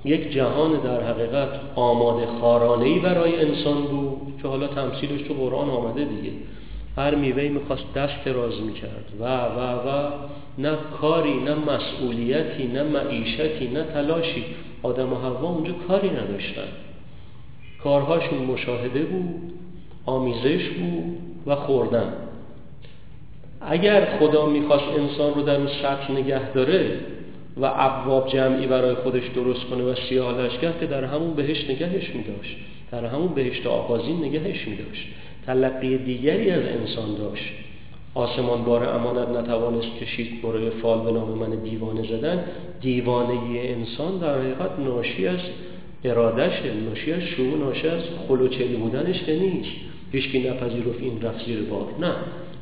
یک 0.05 0.31
جهان 0.31 0.71
در 0.71 1.03
حقیقت 1.03 1.49
آماده 1.75 2.27
خارانهی 2.41 2.99
برای 2.99 3.45
انسان 3.45 3.81
بود 3.81 4.08
که 4.41 4.47
حالا 4.47 4.67
تمثیلش 4.67 5.21
تو 5.21 5.33
قرآن 5.33 5.69
آمده 5.69 6.05
دیگه. 6.05 6.31
هر 6.97 7.15
میوهی 7.15 7.49
می‌خواست 7.49 7.93
دست 7.95 8.27
راز 8.27 8.61
می‌کرد. 8.61 9.05
و 9.19 9.25
و 9.25 9.59
و 9.59 10.11
نه 10.57 10.77
کاری 11.01 11.33
نه 11.33 11.55
مسئولیتی 11.55 12.67
نه 12.67 12.83
معیشتی 12.83 13.67
نه 13.67 13.83
تلاشی. 13.83 14.45
آدم 14.83 15.13
و 15.13 15.15
حوا 15.15 15.49
اونجا 15.49 15.73
کاری 15.87 16.09
نداشتن. 16.09 16.67
کارهاشون 17.83 18.39
مشاهده 18.39 18.99
بود 18.99 19.53
آمیزش 20.05 20.69
بود 20.69 21.17
و 21.45 21.55
خوردن. 21.55 22.13
اگر 23.61 24.17
خدا 24.19 24.45
می‌خواست 24.45 24.85
انسان 24.97 25.33
رو 25.33 25.41
در 25.41 25.55
اون 25.55 25.67
سطح 25.67 26.11
نگه 26.11 26.51
داره 26.51 26.99
و 27.57 27.71
ابواب 27.75 28.27
جمعی 28.29 28.67
برای 28.67 28.95
خودش 28.95 29.27
درست 29.35 29.65
کنه 29.65 29.83
و 29.83 29.95
سیاه 30.09 30.47
کرد 30.61 30.79
که 30.79 30.85
در 30.85 31.03
همون 31.03 31.33
بهشت 31.33 31.69
نگهش 31.69 32.09
میداشت. 32.15 32.57
در 32.91 33.05
همون 33.05 33.27
بهشت 33.27 33.67
آغازین 33.67 34.23
نگهش 34.23 34.67
میداشت. 34.67 35.07
تلقی 35.45 35.97
دیگری 35.97 36.51
از 36.51 36.63
انسان 36.63 37.15
داشت. 37.15 37.45
آسمان 38.15 38.63
بار 38.63 38.89
امانت 38.89 39.29
نتوانست 39.29 39.87
کشید 40.01 40.41
برای 40.41 40.69
فال 40.69 40.99
به 40.99 41.11
نام 41.11 41.29
من 41.29 41.49
دیوانه 41.49 42.07
زدن. 42.07 42.43
دیوانگی 42.81 43.59
انسان 43.59 44.17
در 44.17 44.39
حقیقت 44.39 44.79
ناشی 44.79 45.27
از 45.27 45.39
ارادش 46.03 46.51
ناشی 46.85 47.13
از 47.13 47.21
شو 47.21 47.43
ناشی 47.43 47.87
از 47.87 48.01
خلوچلی 48.27 48.75
بودنش 48.75 49.23
که 49.23 49.35
نیست. 49.35 49.69
هیچکی 50.11 50.49
نپذیرفت 50.49 51.01
این 51.01 51.21
رفت 51.21 51.45
زیر 51.45 51.61
بار. 51.61 51.87
نه. 51.99 52.11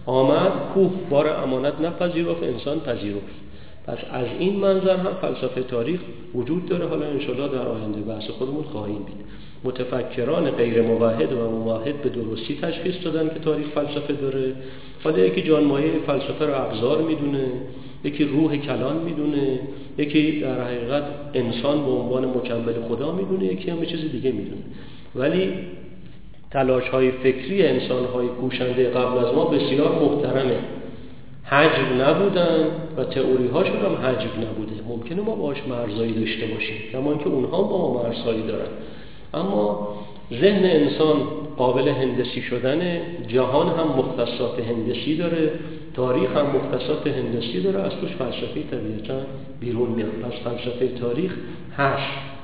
آمد 0.05 0.51
کوه 0.74 0.91
بار 1.10 1.43
امانت 1.43 1.81
نپذیرفت 1.81 2.43
انسان 2.43 2.79
پذیرفت. 2.79 3.36
پس 3.88 3.98
از 4.12 4.27
این 4.39 4.60
منظر 4.60 4.98
هم 4.98 5.13
فلسفه 5.22 5.63
تاریخ 5.63 6.00
وجود 6.36 6.65
داره. 6.65 6.88
حالا 6.88 7.05
انشالله 7.05 7.48
در 7.48 7.67
آینده 7.67 8.01
بحث 8.01 8.29
خودمون 8.29 8.63
خواهیم 8.63 9.03
بید 9.03 9.27
متفکران 9.63 10.51
غیر 10.51 10.81
موحد 10.81 11.33
و 11.33 11.49
موحد 11.49 12.01
به 12.01 12.09
درستی 12.09 12.57
تشخیص 12.61 12.95
دادن 13.03 13.29
که 13.29 13.39
تاریخ 13.39 13.67
فلسفه 13.67 14.13
داره. 14.13 14.53
حالا 15.03 15.19
یکی 15.19 15.41
جانمایه 15.41 15.91
فلسفه 16.07 16.45
رو 16.45 16.53
ابزار 16.65 17.01
می‌دونه 17.01 17.45
یکی 18.03 18.23
روح 18.23 18.57
کلان 18.57 18.97
می‌دونه 18.97 19.59
یکی 19.97 20.39
در 20.39 20.61
حقیقت 20.61 21.03
انسان 21.33 21.85
به 21.85 21.91
عنوان 21.91 22.25
مکمل 22.25 22.73
خدا 22.89 23.11
می‌دونه 23.11 23.45
یکی 23.45 23.71
هم 23.71 23.85
چیز 23.85 24.11
دیگه 24.11 24.31
می‌دونه. 24.31 24.61
ولی 25.15 25.53
تلاش 26.51 26.89
های 26.89 27.11
فکری 27.11 27.67
انسان 27.67 28.05
های 28.05 28.27
کوشنده 28.27 28.89
قبل 28.89 29.17
از 29.25 29.35
ما 29.35 29.45
بسیار 29.45 29.91
محترمه. 29.91 30.57
حجب 31.43 32.01
نبودن 32.01 32.67
و 32.97 33.03
تئوری 33.03 33.47
هاشون 33.47 33.75
هم 33.75 33.95
حجب 33.95 34.31
نبوده. 34.37 34.81
ممکنه 34.89 35.21
ما 35.21 35.35
باش 35.35 35.57
مرزایی 35.69 36.11
داشته 36.11 36.45
باشیم 36.45 36.75
کما 36.91 37.13
که 37.13 37.27
اونها 37.27 37.61
با 37.61 37.77
ما 37.77 38.03
مرزهایی 38.03 38.41
دارن. 38.41 38.67
اما 39.38 39.88
ذهن 40.34 40.65
انسان 40.65 41.17
قابل 41.58 41.88
هندسی 41.88 42.41
شدن 42.41 43.01
جهان 43.27 43.67
هم 43.67 43.88
مختصات 43.88 44.60
هندسی 44.60 45.17
داره 45.17 45.51
تاریخ 45.94 46.38
هم 46.38 46.46
مختصات 46.56 47.08
هندسی 47.08 47.62
داره 47.62 47.79
از 47.79 47.91
توش 48.01 48.12
فلسفه 48.12 48.63
طبیعتا 48.72 49.22
بیرون 49.60 49.89
میاد. 49.89 50.10
پس 50.10 50.34
فلسفه 50.44 50.88
تاریخ 50.88 51.36
هست. 51.77 52.38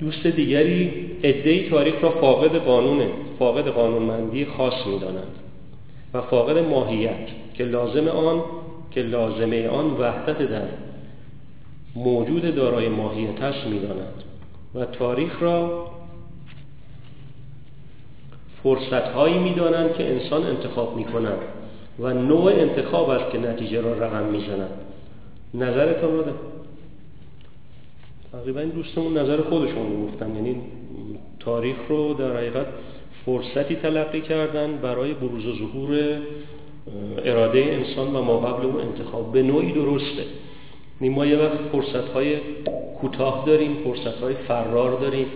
دوست 0.00 0.26
دیگری 0.26 1.10
ادهی 1.22 1.70
تاریخ 1.70 1.94
را 2.02 2.10
فاقد 2.10 2.56
قانونه 2.56 3.08
فاقد 3.38 3.68
قانونمندی 3.68 4.44
خاص 4.44 4.86
می‌دانند. 4.86 5.47
و 6.14 6.20
فاقد 6.20 6.58
ماهیت 6.58 7.28
که 7.54 7.64
لازم 7.64 8.08
آن 8.08 8.42
که 8.90 9.02
لازمه 9.02 9.68
آن 9.68 9.86
وحدت 9.86 10.38
در 10.38 10.68
موجود 11.96 12.54
دارای 12.54 12.88
ماهیت 12.88 13.42
است 13.42 13.66
می‌دانند 13.66 14.22
و 14.74 14.84
تاریخ 14.84 15.42
را 15.42 15.86
فرصت 18.62 19.08
هایی 19.08 19.38
می‌دانند 19.38 19.94
که 19.94 20.10
انسان 20.10 20.46
انتخاب 20.46 20.96
می 20.96 21.04
کند 21.04 21.38
و 21.98 22.12
نوع 22.12 22.52
انتخاب 22.52 23.10
است 23.10 23.32
که 23.32 23.38
نتیجه 23.38 23.80
را 23.80 23.92
رقم 23.92 24.24
می‌زنند 24.24 24.70
نظرتان 25.54 26.16
رو 26.16 26.24
تقریبا 28.32 28.60
این 28.60 28.68
دوستمون 28.68 29.18
نظر 29.18 29.40
خودشون 29.40 30.06
گفتن. 30.06 30.36
یعنی 30.36 30.60
تاریخ 31.40 31.76
رو 31.88 32.14
در 32.14 32.36
حقیقت 32.36 32.66
فرصتی 33.28 33.74
تلقی 33.74 34.20
کردن 34.20 34.76
برای 34.76 35.14
بروز 35.14 35.46
و 35.46 35.52
ظهور 35.52 36.18
اراده 37.24 37.58
انسان 37.58 38.16
و 38.16 38.22
ما 38.22 38.38
قبل 38.38 38.66
اون 38.66 38.80
انتخاب 38.80 39.32
به 39.32 39.42
نوعی 39.42 39.72
درسته. 39.72 40.24
ما 41.00 41.26
یه 41.26 41.36
وقت 41.36 41.58
فرصت 41.72 42.08
های 42.08 42.36
کوتاه 43.00 43.44
داریم 43.46 43.76
فرصت 43.84 44.20
های 44.20 44.34
فرار 44.34 45.00
داریم. 45.00 45.26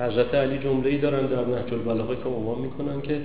حضرت 0.00 0.34
علی 0.34 0.58
جمله 0.58 0.90
ای 0.90 0.98
دارن 0.98 1.26
در 1.26 1.44
نهج 1.44 1.72
البلاغه 1.72 2.16
که 2.16 2.28
عنوان 2.28 2.58
می‌کنن 2.58 3.00
که 3.00 3.20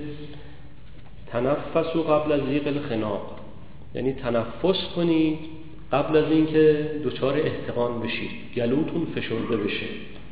تنفس 1.26 1.96
و 1.96 2.02
قبل 2.02 2.32
از 2.32 2.40
زیق 2.50 2.66
الخناق. 2.66 3.22
یعنی 3.94 4.12
تنفس 4.12 4.84
کنید 4.96 5.38
قبل 5.92 6.16
از 6.16 6.30
اینکه 6.30 6.90
دچار 7.04 7.36
احتقان 7.36 8.00
بشید 8.00 8.30
گلوتون 8.56 9.06
فشرده 9.14 9.56
بشه. 9.56 9.86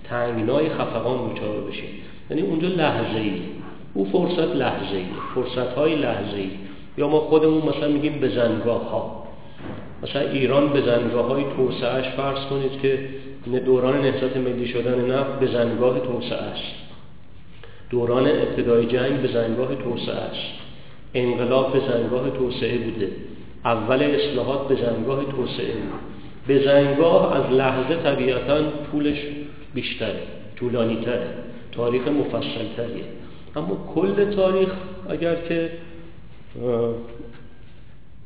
تنگنای 0.05 0.69
خفقان 0.69 1.33
دچار 1.33 1.61
بشید 1.61 1.91
یعنی 2.31 2.43
اونجا 2.43 2.69
لحظه 2.69 3.21
ای 3.21 3.41
او 3.97 4.05
فرصت 4.05 4.57
لحظه 4.57 4.97
ای 4.97 5.07
فرصت 5.35 5.75
های 5.75 5.95
لحظه 5.95 6.37
ای 6.37 6.51
یا 6.99 7.09
ما 7.09 7.21
خودمون 7.21 7.63
مثلا 7.69 7.89
میگیم 7.89 8.21
بزنگاه 8.21 8.91
ها 8.91 9.27
مثلا 10.03 10.23
ایران 10.31 10.69
بزنگاه 10.69 11.27
های 11.27 11.45
توسعهش 11.57 12.09
فرض 12.09 12.47
کنید 12.51 12.81
که 12.83 12.99
دوران 13.59 14.01
نهضت 14.01 14.37
ملی 14.37 14.67
شدن 14.67 15.11
نفت 15.11 15.41
بزنگاه 15.41 16.01
توسعه 16.01 16.43
است 16.43 16.75
دوران 17.91 18.27
ابتدای 18.27 18.87
جنگ 18.87 19.23
بزنگاه 19.23 19.75
توسعه 19.75 20.15
است 20.15 20.67
انقلاب 21.15 21.77
بزنگاه 21.77 22.31
توسعه 22.31 22.79
بوده. 22.79 23.09
اول 23.65 24.03
اصلاحات 24.03 24.69
به 24.69 24.75
زنگاه 24.75 25.25
توسعه. 25.25 25.75
به 26.47 26.65
زنگاه 26.65 27.37
از 27.37 27.53
لحظه 27.53 27.97
طبیعتا 27.97 28.59
طولش 28.93 29.19
بیشتره 29.75 30.23
طولانی 30.57 30.97
تره 31.05 31.29
تاریخ 31.73 32.09
مفصل 32.09 32.67
تریه 32.77 33.05
اما 33.57 33.93
کل 33.95 34.35
تاریخ 34.35 34.69
اگر 35.09 35.35
که 35.35 35.71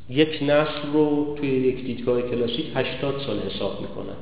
یک 0.09 0.43
نسل 0.43 0.93
رو 0.93 1.37
توی 1.39 1.49
یک 1.49 1.85
دیدگاه 1.85 2.23
کلاسیک 2.23 2.67
80 2.75 3.21
سال 3.27 3.39
حساب 3.39 3.81
می‌کنن 3.81 4.17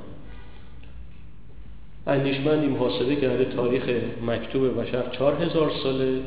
اندیشمندی 2.07 2.67
محاسبه 2.67 3.17
کرده 3.17 3.45
تاریخ 3.45 3.83
مکتوب 4.27 4.81
بشر 4.81 5.03
4000 5.19 5.71
ساله 5.83 6.21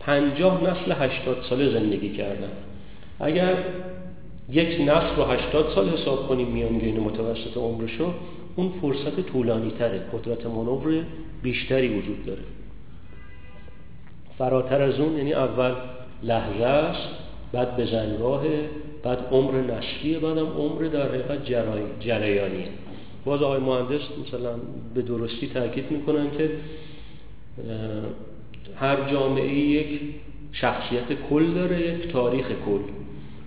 50 0.00 0.62
نسل 0.62 0.92
80 0.92 1.42
ساله 1.50 1.70
زندگی 1.70 2.16
کردن. 2.16 2.50
اگر 3.20 3.54
یک 4.52 4.80
نسل 4.80 5.16
رو 5.16 5.24
80 5.24 5.74
سال 5.74 5.88
حساب 5.88 6.28
کنیم 6.28 6.48
میانگین 6.48 7.00
متوسط 7.00 7.56
عمرشو 7.56 8.12
اون 8.56 8.72
فرصت 8.80 9.20
طولانی 9.20 9.70
تره 9.70 10.02
قدرت 10.12 10.46
منور 10.46 11.04
بیشتری 11.42 11.88
وجود 11.88 12.26
داره. 12.26 12.42
فراتر 14.38 14.82
از 14.82 15.00
اون 15.00 15.16
یعنی 15.16 15.32
اول 15.32 15.74
لحظه 16.22 16.64
است 16.64 17.08
بعد 17.52 17.76
بزنگاه 17.76 18.42
بعد 19.02 19.18
عمر 19.30 19.52
نسلیه 19.52 20.18
بعدم 20.18 20.46
عمر 20.46 20.82
در 20.82 21.08
حقیقت 21.08 21.44
جریانیه. 22.00 22.68
باز 23.24 23.42
آقای 23.42 23.60
مهندس 23.60 24.00
مثلا 24.26 24.50
به 24.94 25.02
درستی 25.02 25.46
تاکید 25.54 25.90
می‌کنن 25.90 26.30
که 26.38 26.50
هر 28.76 29.10
جامعه 29.10 29.54
یک 29.54 30.00
شخصیت 30.52 31.12
کل 31.30 31.54
داره 31.54 31.80
یک 31.80 32.12
تاریخ 32.12 32.46
کل. 32.46 32.80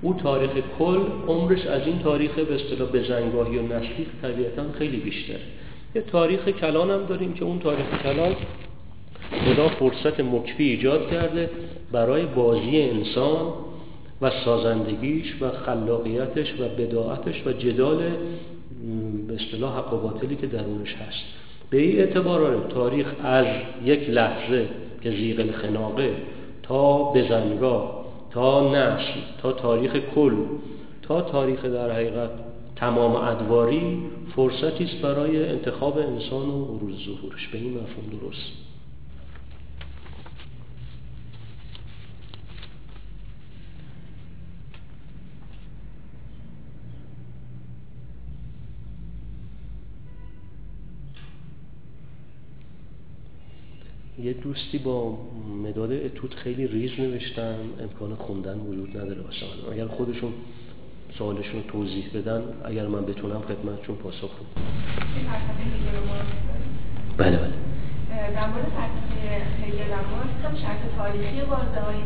او 0.01 0.13
تاریخ 0.13 0.51
کل 0.79 0.99
عمرش 1.27 1.65
از 1.65 1.81
این 1.85 1.99
تاریخ 1.99 2.39
به 2.39 2.55
اصطلاح 2.55 2.89
بزنگاهی 2.89 3.57
و 3.57 3.61
نسلی 3.61 4.05
طبیعتا 4.21 4.63
خیلی 4.77 4.97
بیشتر 4.97 5.39
یه 5.95 6.01
تاریخ 6.01 6.49
کلان 6.49 6.91
هم 6.91 7.05
داریم 7.05 7.33
که 7.33 7.43
اون 7.45 7.59
تاریخ 7.59 7.85
کلان 8.03 8.35
خدا 9.31 9.69
فرصت 9.69 10.19
مکفی 10.19 10.63
ایجاد 10.63 11.09
کرده 11.09 11.49
برای 11.91 12.25
بازی 12.25 12.81
انسان 12.81 13.53
و 14.21 14.31
سازندگیش 14.45 15.41
و 15.41 15.49
خلاقیتش 15.49 16.53
و 16.59 16.63
بداعتش 16.77 17.47
و 17.47 17.51
جدال 17.51 17.97
به 19.27 19.33
اصطلاح 19.33 19.77
حق 19.77 19.93
و 19.93 19.97
باطلی 19.97 20.35
که 20.35 20.47
درونش 20.47 20.95
هست. 20.95 21.23
به 21.69 21.81
این 21.81 21.99
اعتبار 21.99 22.43
آره، 22.43 22.67
تاریخ 22.69 23.07
از 23.23 23.45
یک 23.85 24.09
لحظه 24.09 24.67
که 25.03 25.11
زیغ 25.11 25.39
الخناقه 25.39 26.13
تا 26.63 27.03
بزنگاه 27.03 28.05
تا 28.31 28.69
نسل 28.69 29.19
تا 29.41 29.51
تاریخ 29.51 29.91
کل 30.15 30.33
تا 31.01 31.21
تاریخ 31.21 31.65
در 31.65 31.91
حقیقت 31.91 32.29
تمام 32.75 33.15
ادواری 33.15 33.99
فرصتی 34.35 34.83
است 34.83 35.01
برای 35.01 35.49
انتخاب 35.49 35.97
انسان 35.97 36.49
و 36.49 36.77
روز 36.81 36.95
ظهورش. 37.05 37.47
به 37.47 37.57
این 37.57 37.73
مفهوم 37.73 38.19
درست. 38.21 38.68
یه 54.23 54.33
دوستی 54.33 54.77
با 54.77 55.17
مداد 55.63 55.91
اتود 55.91 56.35
خیلی 56.35 56.67
ریز 56.67 56.91
نوشتن 56.99 57.55
امکان 57.79 58.15
خوندن 58.15 58.59
وجود 58.59 58.97
نداره 58.97 59.21
واسه 59.21 59.45
اگر 59.71 59.87
خودشون 59.87 60.33
سوالشون 61.17 61.55
رو 61.55 61.67
توضیح 61.67 62.09
بدن 62.13 62.41
اگر 62.65 62.87
من 62.87 63.05
بتونم 63.05 63.41
خدمتشون 63.41 63.95
پاسخ 63.95 64.29
بدم 64.39 64.59
بله 67.17 67.37
بله. 67.37 67.53
در 68.35 68.47
مورد 68.47 68.65
فلسفه 68.65 69.65
هگل 69.65 69.91
هم 70.43 70.55
شرط 70.55 70.95
تاریخی 70.97 71.41
واضح 71.41 71.81
های 71.85 71.97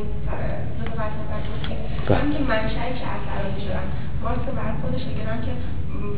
دو 0.79 0.85
تا 0.85 0.95
فلسفه 0.95 1.75
بله. 2.07 2.17
هم 2.17 2.33
که 2.33 2.39
منشأ 2.39 2.93
چه 2.99 3.05
اثراتی 3.05 3.61
شدن 3.61 3.87
مارکس 4.23 4.45
بر 4.55 4.73
خودش 4.81 5.01
هگل 5.01 5.45
که 5.45 5.51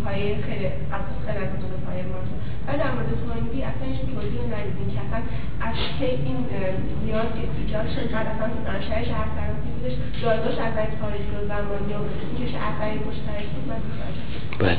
پایه 0.04 0.42
خیلی 0.48 0.66
اساس 0.66 1.18
خیلی 1.26 1.40
از 1.46 1.52
دو 1.62 1.78
پایه 1.86 2.04
مارکس 2.12 2.32
ولی 2.68 2.78
در 2.78 2.92
مورد 2.96 3.10
توینبی 3.22 3.60
اصلا 3.72 3.86
هیچ 3.92 4.02
توضیح 4.16 4.42
ندیدیم 4.56 4.90
که 4.94 5.00
اصلا 5.06 5.20
از 5.68 5.76
که 6.00 6.08
این 6.26 6.38
نیاز 7.06 7.32
ایجاد 7.62 7.88
شد. 7.94 8.12
بعد 8.14 8.28
اصلا 8.28 8.48
منشأش 8.68 9.08
چه 9.08 9.16
اثراتی 9.26 9.70
بودش. 9.76 9.96
جایگاهش 10.22 10.58
از 10.66 10.74
نظر 10.74 10.86
تاریخی 11.02 11.34
و 11.40 11.48
زمانی 11.48 11.94
و 11.94 12.02
اینکه 12.30 12.52
چه 12.52 12.58
اثری 12.70 13.00
پشت 13.00 13.24
بود 13.54 13.66
من 13.70 13.82
بله. 14.60 14.78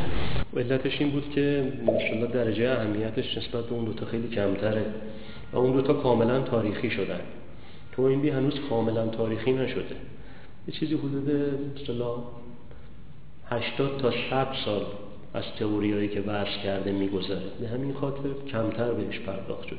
علتش 0.57 1.01
این 1.01 1.11
بود 1.11 1.31
که 1.31 1.73
مثلا 1.83 2.27
درجه 2.27 2.71
اهمیتش 2.71 3.39
نسبت 3.39 3.65
به 3.65 3.75
اون 3.75 3.85
دوتا 3.85 4.07
خیلی 4.07 4.29
کمتره 4.29 4.85
و 5.53 5.57
اون 5.57 5.73
دوتا 5.73 5.95
کاملا 5.95 6.41
تاریخی 6.41 6.91
شدن. 6.91 7.21
تو 7.93 8.03
این 8.03 8.21
بی 8.21 8.31
هنوز 8.31 8.61
کاملا 8.71 9.07
تاریخی 9.07 9.53
نشده. 9.53 9.97
یه 10.69 10.75
چیزی 10.75 10.95
حدود 10.95 11.31
مثلا 11.83 12.15
80 13.51 13.99
تا 13.99 14.11
100 14.11 14.49
سال 14.65 14.83
از 15.35 15.45
تئوریایی 15.59 16.09
که 16.09 16.21
بحث 16.21 16.49
کرده 16.65 16.93
میگذره. 16.93 17.43
به 17.61 17.69
همین 17.69 17.95
خاطر 17.95 18.29
کمتر 18.53 18.93
بهش 18.93 19.19
پرداخت 19.19 19.69
شد. 19.69 19.79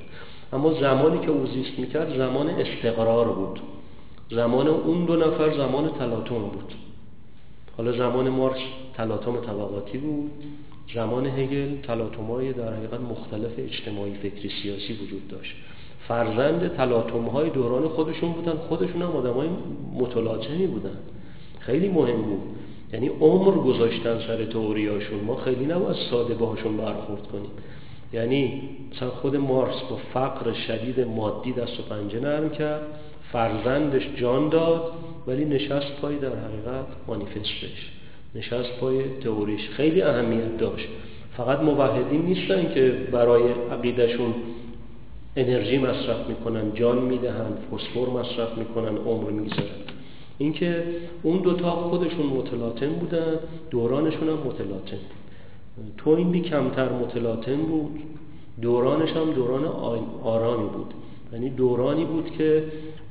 اما 0.53 0.73
زمانی 0.73 1.19
که 1.19 1.31
او 1.31 1.47
زیست 1.47 1.79
می‌کرد 1.79 2.17
زمان 2.17 2.49
استقرار 2.49 3.27
بود. 3.27 3.59
زمان 4.31 4.67
اون 4.67 5.05
دو 5.05 5.15
نفر 5.15 5.57
زمان 5.57 5.89
تلاطم 5.89 6.39
بود. 6.39 6.73
حالا 7.77 7.91
زمان 7.91 8.29
مارکس 8.29 8.59
تلاطم 8.97 9.37
طبقاتی 9.37 9.97
بود. 9.97 10.31
زمان 10.95 11.25
هگل 11.25 11.67
های 12.29 12.53
در 12.53 12.73
حقیقت 12.73 12.99
مختلف 12.99 13.51
اجتماعی 13.57 14.13
فکری 14.13 14.49
سیاسی 14.61 14.93
وجود 14.93 15.27
داشت. 15.27 15.55
فرزند 16.07 16.75
تلاطم 16.75 17.25
های 17.25 17.49
دوران 17.49 17.87
خودشون 17.87 18.31
بودن. 18.31 18.57
خودشون 18.57 19.01
هم 19.01 19.11
آدم 19.11 19.33
های 19.33 19.49
متلاطمی 19.93 20.67
بودن. 20.67 20.97
خیلی 21.59 21.89
مهم 21.89 22.21
بود. 22.21 22.41
یعنی 22.93 23.07
عمر 23.07 23.51
گذاشتن 23.51 24.19
سر 24.27 24.45
توریاشون 24.45 25.19
ما 25.19 25.35
خیلی 25.35 25.65
نباید 25.65 25.97
ساده 26.11 26.33
باهاشون 26.33 26.77
برخورد 26.77 27.27
کنیم. 27.27 27.51
یعنی 28.13 28.61
مثلا 28.91 29.09
خود 29.09 29.35
مارس 29.35 29.81
با 29.89 29.95
فقر 30.13 30.53
شدید 30.53 30.99
مادی 30.99 31.51
دست 31.51 31.79
و 31.79 31.83
پنجه 31.83 32.19
نرم 32.19 32.49
کرد 32.49 32.81
فرزندش 33.31 34.07
جان 34.15 34.49
داد 34.49 34.91
ولی 35.27 35.45
نشست 35.45 35.91
پای 36.01 36.15
در 36.15 36.27
حقیقت 36.27 36.85
مانیفستش. 37.07 37.91
نشست 38.35 38.79
پای 38.79 39.01
تئوریش. 39.23 39.69
خیلی 39.69 40.01
اهمیت 40.01 40.57
داشت. 40.57 40.87
فقط 41.37 41.59
موحدین 41.59 42.21
نیستن 42.21 42.73
که 42.73 43.07
برای 43.11 43.43
عقیدهشون 43.71 44.33
انرژی 45.35 45.77
مصرف 45.77 46.29
می‌کنن 46.29 46.73
جان 46.73 46.97
می‌دهن 46.97 47.57
فسفر 47.71 48.09
مصرف 48.11 48.57
می‌کنن 48.57 48.97
عمر 48.97 49.29
می‌گذارن. 49.29 49.69
اینکه 50.37 50.83
اون 51.23 51.37
دوتا 51.37 51.71
خودشون 51.71 52.25
متلاطم 52.25 52.89
بودن 52.89 53.39
دورانشون 53.69 54.29
هم 54.29 54.37
متلاطم 54.37 54.97
تو 55.97 56.09
این 56.09 56.31
بی 56.31 56.41
کمتر 56.41 56.89
متلاطم 56.91 57.55
بود 57.55 57.99
دورانش 58.61 59.09
هم 59.09 59.31
دوران 59.31 59.65
آرامی 60.23 60.69
بود. 60.69 60.93
یعنی 61.33 61.49
دورانی 61.49 62.05
بود 62.05 62.31
که 62.37 62.63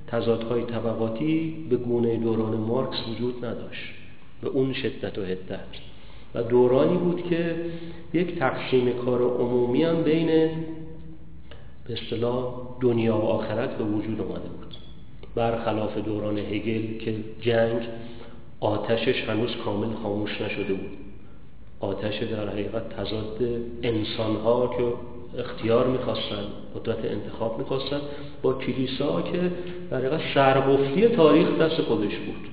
تضادهای 0.07 0.63
طبقاتی 0.63 1.67
به 1.71 1.77
گونه 1.77 2.17
دوران 2.17 2.57
مارکس 2.57 2.97
وجود 3.09 3.45
نداشت 3.45 3.95
به 4.43 4.49
اون 4.49 4.73
شدت 4.73 5.19
و 5.19 5.23
حدت. 5.23 5.61
و 6.35 6.43
دورانی 6.43 6.97
بود 6.97 7.23
که 7.23 7.55
یک 8.13 8.39
تقسیم 8.39 8.93
کار 8.93 9.23
عمومی 9.23 9.83
هم 9.83 10.03
بین 10.03 10.27
به 11.87 11.93
اصطلاح 11.93 12.55
دنیا 12.81 13.17
و 13.17 13.23
آخرت 13.23 13.79
به 13.79 13.85
وجود 13.85 14.21
آمده 14.21 14.49
بود. 14.49 14.66
برخلاف 15.37 15.99
دوران 15.99 16.39
هگل 16.39 16.99
که 16.99 17.15
جنگ 17.41 17.83
آتشش 18.61 19.23
هنوز 19.29 19.57
کامل 19.65 19.95
خاموش 20.03 20.41
نشده 20.41 20.75
بود. 20.75 20.91
آتش 21.81 22.23
در 22.23 22.49
حقیقت 22.49 22.89
تضاد 22.89 23.43
انسانها 23.83 24.75
که 24.77 24.93
اختیار 25.41 25.87
می‌خواستن 25.87 26.45
قدرت 26.75 27.05
انتخاب 27.05 27.59
می‌خواستن 27.59 28.01
با 28.43 28.53
کلیسا 28.53 29.23
که 29.23 29.53
در 29.91 29.99
حقیقت 29.99 30.21
سرگفتی 30.35 31.09
تاریخ 31.09 31.59
دست 31.59 31.81
خودش 31.81 32.17
بود. 32.17 32.49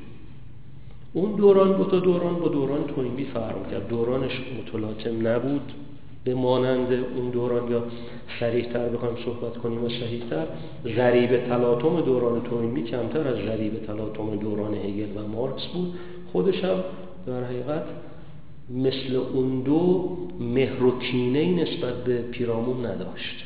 اون 1.13 1.31
دوران 1.31 1.77
دو 1.77 1.83
تا 1.83 1.99
دوران 1.99 2.35
با 2.35 2.47
دوران 2.47 2.83
توینبی 2.83 3.25
فرق 3.25 3.71
کرد 3.71 3.87
دورانش 3.87 4.31
متلاطم 4.59 5.27
نبود. 5.27 5.71
به 6.23 6.35
مانند 6.35 6.93
اون 6.93 7.29
دوران 7.29 7.71
یا 7.71 7.83
تر 8.39 8.89
بخوایم 8.89 9.15
صحبت 9.25 9.57
کنیم 9.57 9.83
و 9.83 9.89
صحیحتر 9.89 10.45
ضریب 10.95 11.47
تلاطم 11.47 12.01
دوران 12.01 12.41
توینبی 12.41 12.83
کمتر 12.83 13.27
از 13.27 13.35
ضریب 13.35 13.85
تلاطم 13.87 14.35
دوران 14.35 14.73
هگل 14.73 15.17
و 15.17 15.27
مارکس 15.27 15.65
بود. 15.65 15.93
خودش 16.31 16.63
هم 16.63 16.83
در 17.27 17.43
حقیقت 17.43 17.83
مثل 18.69 19.15
اون 19.33 19.61
دو 19.61 20.09
مهر 20.39 20.83
و 20.83 20.91
نسبت 21.55 22.03
به 22.03 22.21
پیرامون 22.21 22.85
نداشت. 22.85 23.43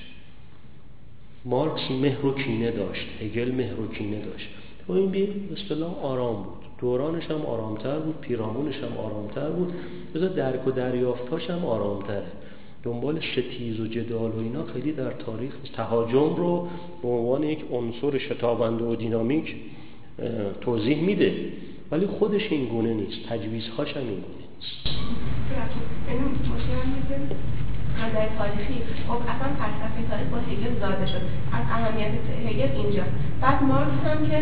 مارکس 1.46 1.92
مهر 2.02 2.26
و 2.26 2.34
کینه 2.34 2.72
داشت 2.72 3.08
هگل 3.22 3.52
مهر 3.52 3.80
و 3.80 3.88
کینه 3.88 4.22
داشت 4.22 4.50
توینبی 4.88 5.28
اصطلاح 5.54 6.06
آرام 6.06 6.44
بود. 6.44 6.54
دورانش 6.82 7.24
هم 7.24 7.42
آرامتر 7.42 8.00
بود 8.00 8.16
پیرامونش 8.22 8.76
هم 8.76 8.98
آرامتر 8.98 9.50
بود. 9.50 9.74
بذار 10.16 10.30
درک 10.30 10.68
و 10.68 10.72
دریافتاش 10.72 11.50
هم 11.50 11.66
آرامتره. 11.66 12.26
دنبال 12.84 13.20
ستیز 13.20 13.80
و 13.80 13.88
جدال 13.88 14.32
و 14.32 14.40
اینا 14.40 14.64
خیلی 14.64 14.92
در 14.92 15.12
تاریخ 15.12 15.54
تهاجم 15.76 16.36
رو 16.36 16.68
به 17.02 17.08
عنوان 17.08 17.44
یک 17.44 17.60
عنصر 17.72 18.18
شتابنده 18.18 18.84
و 18.84 18.96
دینامیک 18.96 19.56
توضیح 20.62 21.04
میده. 21.04 21.36
ولی 21.92 22.06
خودش 22.06 22.52
این 22.52 22.66
گونه 22.66 22.94
نیست. 22.94 23.30
تجویزهاش 23.30 23.94
هم 23.98 24.02
این 24.02 24.10
گونه 24.10 24.48
نیست. 24.56 24.88
نظر 28.04 28.26
تاریخی. 28.40 28.78
خب 29.08 29.20
اصلا 29.32 29.48
فلسفه 29.62 30.00
تاریخ 30.10 30.28
با 30.34 30.38
هگل 30.50 30.74
زاده 30.82 31.06
شد. 31.12 31.24
از 31.58 31.66
اهمیت 31.76 32.14
هگل 32.48 32.72
اینجا 32.82 33.04
بعد 33.42 33.64
مارکس 33.64 34.02
هم 34.10 34.20
که 34.30 34.38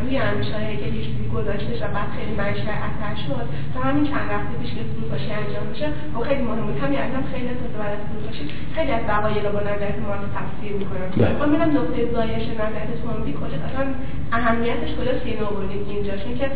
روی 0.00 0.14
اندیشه 0.18 0.56
هگل 0.56 0.94
یه 0.98 1.02
چیزی 1.06 1.26
گذاشته 1.36 1.72
و 1.82 1.86
بعد 1.96 2.10
خیلی 2.16 2.34
منشأ 2.40 2.74
اثر 2.88 3.14
شد. 3.24 3.46
و 3.74 3.76
همین 3.86 4.04
چند 4.10 4.26
وقت 4.32 4.48
پیش 4.60 4.70
که 4.76 4.82
فروپاشی 4.92 5.30
انجام 5.40 5.66
میشه 5.72 5.86
خب 6.14 6.22
خیلی 6.28 6.42
مهم 6.42 6.66
بود. 6.66 6.78
همین 6.84 6.98
الان 7.06 7.24
خیلی 7.32 7.48
تازه 7.60 7.78
بعد 7.82 7.92
از 7.96 8.02
فروپاشی 8.08 8.44
خیلی 8.76 8.92
از 8.98 9.04
دقایق 9.12 9.46
رو 9.46 9.52
با 9.56 9.60
نظرت 9.70 9.98
مارکس 10.06 10.30
تفسیر 10.38 10.72
می‌کنن. 10.80 11.08
ما 11.38 11.46
میرم 11.52 11.70
نقطه 11.78 11.98
زایش 12.14 12.44
نظرت 12.62 12.90
تومبی 13.02 13.32
کجا 13.40 13.58
اصلا 13.68 13.84
اهمیتش 14.32 14.90
کجا 14.98 15.14
سینو 15.24 15.46
بردیم 15.46 15.82
اینجا؟ 15.88 16.16
چون 16.22 16.34
که 16.38 16.46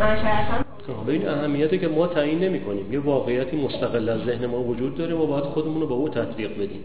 منشأ 0.00 0.28
اصلا 0.42 0.67
به 1.06 1.12
این 1.12 1.28
اهمیتی 1.28 1.78
که 1.78 1.88
ما 1.88 2.06
تعیین 2.06 2.38
نمی 2.38 2.60
کنیم 2.60 2.92
یه 2.92 2.98
واقعیتی 2.98 3.56
مستقل 3.56 4.08
از 4.08 4.20
ذهن 4.26 4.46
ما 4.46 4.62
وجود 4.62 4.94
داره 4.94 5.14
و 5.14 5.26
باید 5.26 5.44
خودمون 5.44 5.80
رو 5.80 5.86
با 5.86 5.94
او 5.94 6.08
تطبیق 6.08 6.54
بدیم. 6.54 6.80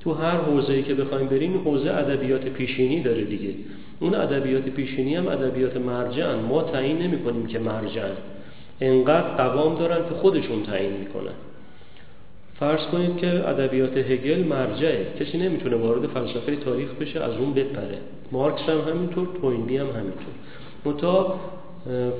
تو 0.00 0.12
هر 0.12 0.36
حوزه‌ای 0.36 0.82
که 0.82 0.94
بخوایم 0.94 1.28
بریم 1.28 1.62
حوزه 1.64 1.90
ادبیات 1.90 2.44
پیشینی 2.44 3.02
داره 3.02 3.24
دیگه. 3.24 3.54
اون 4.00 4.14
ادبیات 4.14 4.62
پیشینی 4.62 5.14
هم 5.14 5.28
ادبیات 5.28 5.76
مرجعن. 5.76 6.38
ما 6.38 6.62
تعیین 6.62 6.98
نمی 6.98 7.18
کنیم 7.18 7.46
که 7.46 7.58
مرجعن. 7.58 8.16
انقدر 8.80 9.28
قوام 9.28 9.78
دارن 9.78 10.08
که 10.08 10.14
خودشون 10.14 10.62
تعیین 10.62 10.92
می‌کنن. 10.92 11.34
فرض 12.60 12.86
کنید 12.86 13.16
که 13.16 13.48
ادبیات 13.48 13.96
هگل 13.96 14.44
مرجعه. 14.44 15.06
کسی 15.20 15.38
نمی‌تونه 15.38 15.76
وارد 15.76 16.06
فلسفه 16.06 16.56
تاریخ 16.56 16.88
بشه 17.00 17.20
از 17.20 17.36
اون 17.36 17.54
بپره. 17.54 17.98
مارکس 18.32 18.62
هم 18.62 18.80
همینطور 18.92 19.28
توینبی 19.40 19.76
هم 19.76 19.86
همینطور. 19.86 20.34
متا 20.84 21.40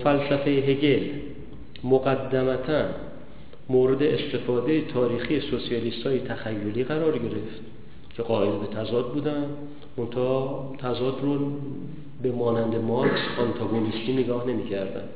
فلسفه 0.04 0.50
هگل 0.50 1.02
مقدمتا 1.84 2.84
مورد 3.68 4.02
استفاده 4.02 4.80
تاریخی 4.80 5.40
سوسیالیست 5.40 6.06
های 6.06 6.20
تخیلی 6.20 6.84
قرار 6.84 7.18
گرفت 7.18 7.60
که 8.16 8.22
قائل 8.22 8.50
به 8.50 8.66
تضاد 8.66 9.12
بودن 9.12 9.44
منتها 9.96 10.74
تضاد 10.78 11.18
رو 11.22 11.52
به 12.22 12.32
مانند 12.32 12.74
مارکس 12.76 13.20
آنتاگونیستی 13.38 14.12
نگاه 14.12 14.48
نمی 14.48 14.64
کردن. 14.64 15.08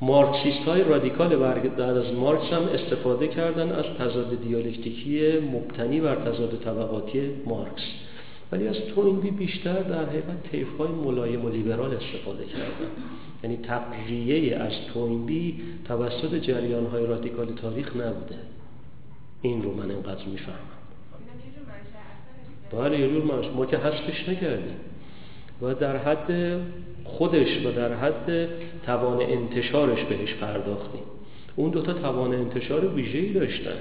مارکسیست 0.00 0.58
های 0.58 0.84
رادیکال 0.84 1.36
بعد 1.36 1.80
از 1.80 2.12
مارکس 2.12 2.52
هم 2.52 2.62
استفاده 2.62 3.28
کردن 3.28 3.72
از 3.72 3.84
تضاد 3.98 4.42
دیالکتیکی 4.42 5.38
مبتنی 5.38 6.00
بر 6.00 6.14
تضاد 6.14 6.60
طبقاتی 6.64 7.30
مارکس 7.46 7.82
ولی 8.54 8.68
از 8.68 8.76
توینبی 8.94 9.30
بیشتر 9.30 9.82
در 9.82 10.04
حقیقت 10.04 10.50
طیف 10.50 10.76
های 10.78 10.88
ملایم 10.88 11.44
و 11.44 11.48
لیبرال 11.48 11.94
استفاده 11.94 12.44
کردن. 12.44 12.90
یعنی 13.42 13.56
تقریه 13.56 14.56
از 14.56 14.72
توینبی 14.92 15.60
توسط 15.88 16.34
جریان 16.34 16.86
های 16.86 17.06
رادیکال 17.06 17.46
تاریخ 17.46 17.96
نبوده. 17.96 18.38
این 19.42 19.62
رو 19.62 19.74
من 19.74 19.90
اینقدر 19.90 20.24
می‌فهمم. 20.26 20.58
بله 22.72 23.00
یه 23.00 23.08
جور 23.08 23.50
ما 23.56 23.66
که 23.66 23.76
حذفش 23.76 24.28
نکردیم. 24.28 24.76
و 25.62 25.74
در 25.74 25.96
حد 25.96 26.60
خودش 27.04 27.66
و 27.66 27.72
در 27.72 27.94
حد 27.94 28.48
توان 28.86 29.20
انتشارش 29.20 30.04
بهش 30.04 30.34
پرداختیم. 30.34 31.02
اون 31.56 31.70
دوتا 31.70 31.92
توان 31.92 32.34
انتشار 32.34 32.94
ویژه‌ای 32.94 33.32
داشتن. 33.32 33.78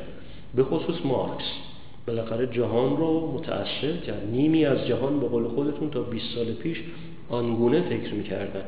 به 0.56 0.64
خصوص 0.64 1.06
مارکس. 1.06 1.73
بالاخره 2.08 2.48
جهان 2.48 2.98
رو 2.98 3.32
متأثر 3.32 3.98
کرد. 4.08 4.28
نیمی 4.32 4.66
از 4.66 4.88
جهان 4.88 5.20
به 5.20 5.28
قول 5.28 5.48
خودتون 5.48 5.90
تا 5.90 6.02
20 6.02 6.26
سال 6.36 6.54
پیش 6.54 6.84
آنگونه 7.30 7.82
فکر 7.82 8.14
می‌کردن. 8.14 8.64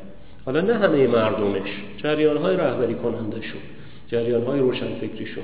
حالا 0.46 0.62
نه 0.62 0.74
همه 0.74 1.08
مردمش 1.08 1.70
جریان 1.98 2.38
های 2.38 2.58
رهبری 2.58 2.96
کننده 2.96 3.42
شد 3.42 3.58
جریان 4.08 4.44
های 4.44 4.60
روشن 4.60 4.96
فکری 4.96 5.26
شد. 5.26 5.42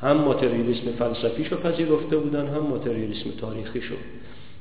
هم 0.00 0.16
ماتریالیسم 0.16 0.92
فلسفی 0.98 1.44
شو 1.44 1.56
پذیرفته 1.56 2.16
بودن 2.16 2.46
هم 2.46 2.58
ماتریالیسم 2.58 3.30
تاریخی 3.40 3.80
شد. 3.80 3.96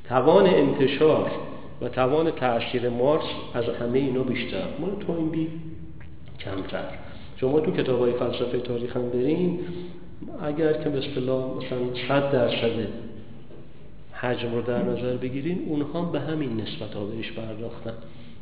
توان 0.07 0.45
انتشار 0.47 1.31
و 1.81 1.89
توان 1.89 2.31
تأثیر 2.31 2.89
مارس 2.89 3.25
از 3.53 3.65
همه 3.69 3.99
اینا 3.99 4.23
بیشتر. 4.23 4.63
ما 4.79 5.15
بی 5.31 5.47
کمتر. 6.39 6.83
شما 7.37 7.59
تو 7.59 7.71
کتاب 7.71 7.99
های 7.99 8.11
فلسفه 8.11 8.59
تاریخ 8.59 8.97
هم 8.97 9.09
برین 9.09 9.59
اگر 10.41 10.73
که 10.73 10.89
به 10.89 10.97
اصطلاح 10.97 11.57
مثلا 11.57 12.07
صد 12.07 12.31
درصد 12.31 12.87
حجم 14.13 14.55
رو 14.55 14.61
در 14.61 14.83
نظر 14.83 15.17
بگیرین 15.17 15.65
اونها 15.67 16.01
به 16.01 16.19
همین 16.19 16.61
نسبت 16.61 16.93
ها 16.93 17.05
بهش 17.05 17.31
پرداختن. 17.31 17.93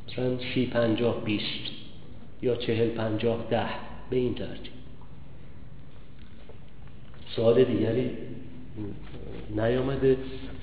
مثلا 0.08 0.38
سی 0.54 0.66
پنجاه 0.66 1.24
بیست 1.24 1.72
یا 2.42 2.56
چهل 2.56 2.88
پنجاه 2.88 3.46
ده 3.50 3.70
به 4.10 4.16
این 4.16 4.34
ترتیب. 4.36 4.72
سال 7.36 7.64
دیگری 7.64 8.10
نیامده 9.56 10.18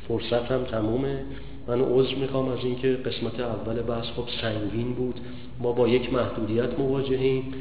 فرصت 0.08 0.32
هم 0.32 0.64
تمومه. 0.64 1.24
من 1.66 1.80
عذر 1.80 2.14
می‌خوام 2.14 2.48
از 2.48 2.64
اینکه 2.64 2.88
قسمت 2.92 3.40
اول 3.40 3.82
بحث 3.82 4.04
خب 4.04 4.24
سنگین 4.40 4.92
بود. 4.94 5.20
ما 5.58 5.72
با 5.72 5.88
یک 5.88 6.12
محدودیت 6.12 6.78
مواجهیم. 6.78 7.54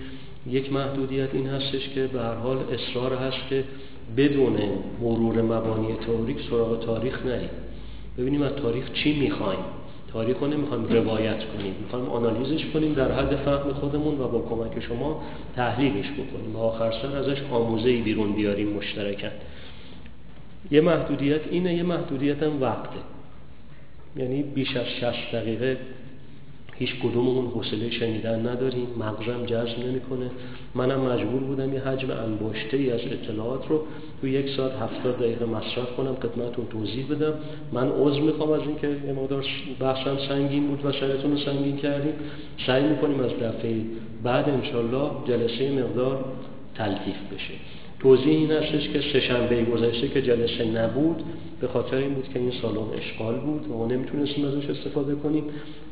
یک 0.49 0.73
محدودیت 0.73 1.29
این 1.33 1.47
هستش 1.47 1.89
که 1.89 2.07
به 2.07 2.21
هر 2.21 2.33
حال 2.33 2.57
اصرار 2.57 3.13
هست 3.13 3.37
که 3.49 3.63
بدون 4.17 4.57
مرور 5.01 5.41
مبانی 5.41 5.95
تاریک 6.07 6.37
سراغ 6.49 6.85
تاریخ 6.85 7.25
نریم. 7.25 7.49
ببینیم 8.17 8.41
از 8.41 8.51
تاریخ 8.51 8.91
چی 8.93 9.19
می‌خوایم. 9.19 9.59
تاریخ 10.13 10.39
رو 10.39 10.47
نمی‌خوایم 10.47 10.83
روایت 10.83 11.45
کنیم. 11.45 11.73
می‌خوایم 11.83 12.05
آنالیزش 12.05 12.65
کنیم 12.73 12.93
در 12.93 13.11
حد 13.11 13.35
فهم 13.35 13.73
خودمون 13.73 14.19
و 14.19 14.27
با 14.27 14.41
کمک 14.49 14.79
شما 14.79 15.23
تحلیلش 15.55 16.11
بکنیم. 16.11 16.55
و 16.55 16.59
آخر 16.59 16.91
سر 16.91 17.17
ازش 17.17 17.41
آموزه 17.51 18.01
بیرون 18.01 18.33
بیاریم 18.33 18.67
مشترکن 18.67 19.31
یه 20.71 20.81
محدودیت 20.81 21.41
اینه 21.51 21.73
یه 21.73 21.83
محدودیت 21.83 22.43
هم 22.43 22.61
وقته. 22.61 22.99
یعنی 24.15 24.43
بیش 24.43 24.75
از 24.75 24.85
60 24.85 25.31
دقیقه 25.33 25.77
هیچ 26.81 26.95
کدوممون 27.03 27.45
حوصله 27.45 27.89
شنیدن 27.89 28.47
نداریم 28.47 28.87
مغزم 28.99 29.45
جذب 29.45 29.79
نمی‌کنه. 29.87 30.29
منم 30.75 30.99
مجبور 30.99 31.41
بودم 31.41 31.73
یه 31.73 31.79
حجم 31.79 32.11
انباشته 32.11 32.77
ای 32.77 32.91
از 32.91 32.99
اطلاعات 32.99 33.67
رو 33.69 33.83
تو 34.21 34.27
یک 34.27 34.49
ساعت 34.49 34.71
هفتاد 34.81 35.17
دقیقه 35.19 35.45
مصرف 35.45 35.95
کنم 35.97 36.15
خدمتتون 36.15 36.65
توضیح 36.69 37.05
بدم. 37.11 37.33
من 37.71 37.87
عذر 37.89 38.21
می‌خوام 38.21 38.51
از 38.51 38.61
اینکه 38.61 38.87
یه 38.87 39.13
مقدار 39.13 39.45
بحثم 39.79 40.17
سنگین 40.29 40.67
بود 40.67 40.85
و 40.85 40.91
سرتون 40.91 41.31
رو 41.31 41.37
سنگین 41.37 41.77
کردیم. 41.77 42.13
سعی 42.67 42.83
می‌کنیم 42.83 43.19
از 43.19 43.31
دفعه 43.31 43.75
بعد 44.23 44.49
انشالله 44.49 45.09
جلسه 45.27 45.71
مقدار 45.71 46.25
تلطیف 46.75 47.33
بشه. 47.33 47.53
توضیح 48.01 48.27
این 48.27 48.51
هستش 48.51 48.89
که 48.89 49.01
سهشنبه 49.13 49.63
گذشته 49.63 50.07
که 50.07 50.21
جلسه 50.21 50.65
نبود 50.65 51.23
به 51.61 51.67
خاطر 51.67 51.95
این 51.95 52.13
بود 52.13 52.29
که 52.33 52.39
این 52.39 52.51
سالن 52.61 52.93
اشغال 52.97 53.35
بود 53.35 53.71
و 53.71 53.77
ما 53.77 53.85
نمی‌تونستیم 53.85 54.45
ازش 54.45 54.69
استفاده 54.69 55.15
کنیم. 55.15 55.43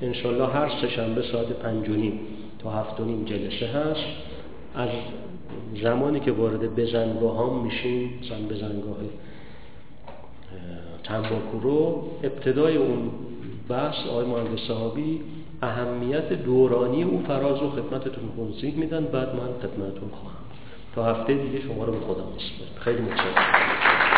انشالله 0.01 0.47
هر 0.47 0.71
سهشنبه 0.81 1.21
ساعت 1.21 1.47
پنج 1.47 1.89
و 1.89 1.93
نیم 1.93 2.19
تا 2.59 2.71
هفت 2.71 2.99
و 2.99 3.05
نیم 3.05 3.25
جلسه 3.25 3.67
هست. 3.67 4.05
از 4.75 4.89
زمانی 5.83 6.19
که 6.19 6.31
وارد 6.31 6.75
بزنگاه 6.75 7.37
هم 7.37 7.63
میشیم 7.63 8.09
زن 8.29 8.55
بزنگاه 8.55 8.97
تنباکو 11.03 11.59
رو 11.61 12.03
ابتدای 12.23 12.77
اون 12.77 13.09
بحث 13.69 14.07
آقای 14.07 14.25
مهندس 14.25 14.59
صحابی 14.67 15.19
اهمیت 15.61 16.33
دورانی 16.33 17.03
او 17.03 17.23
فراز 17.27 17.59
رو 17.59 17.69
خدمتتون 17.69 18.23
توضیح 18.35 18.75
میدن. 18.75 19.05
بعد 19.05 19.35
من 19.35 19.53
خدمتتون 19.61 20.09
خواهم. 20.09 20.38
تا 20.95 21.05
هفته 21.05 21.33
دیگه 21.33 21.61
شما 21.61 21.85
رو 21.85 21.91
به 21.91 21.99
خدا 21.99 22.25
میسپارم 22.25 22.79
خیلی 22.79 23.01
متشکرم. 23.01 24.08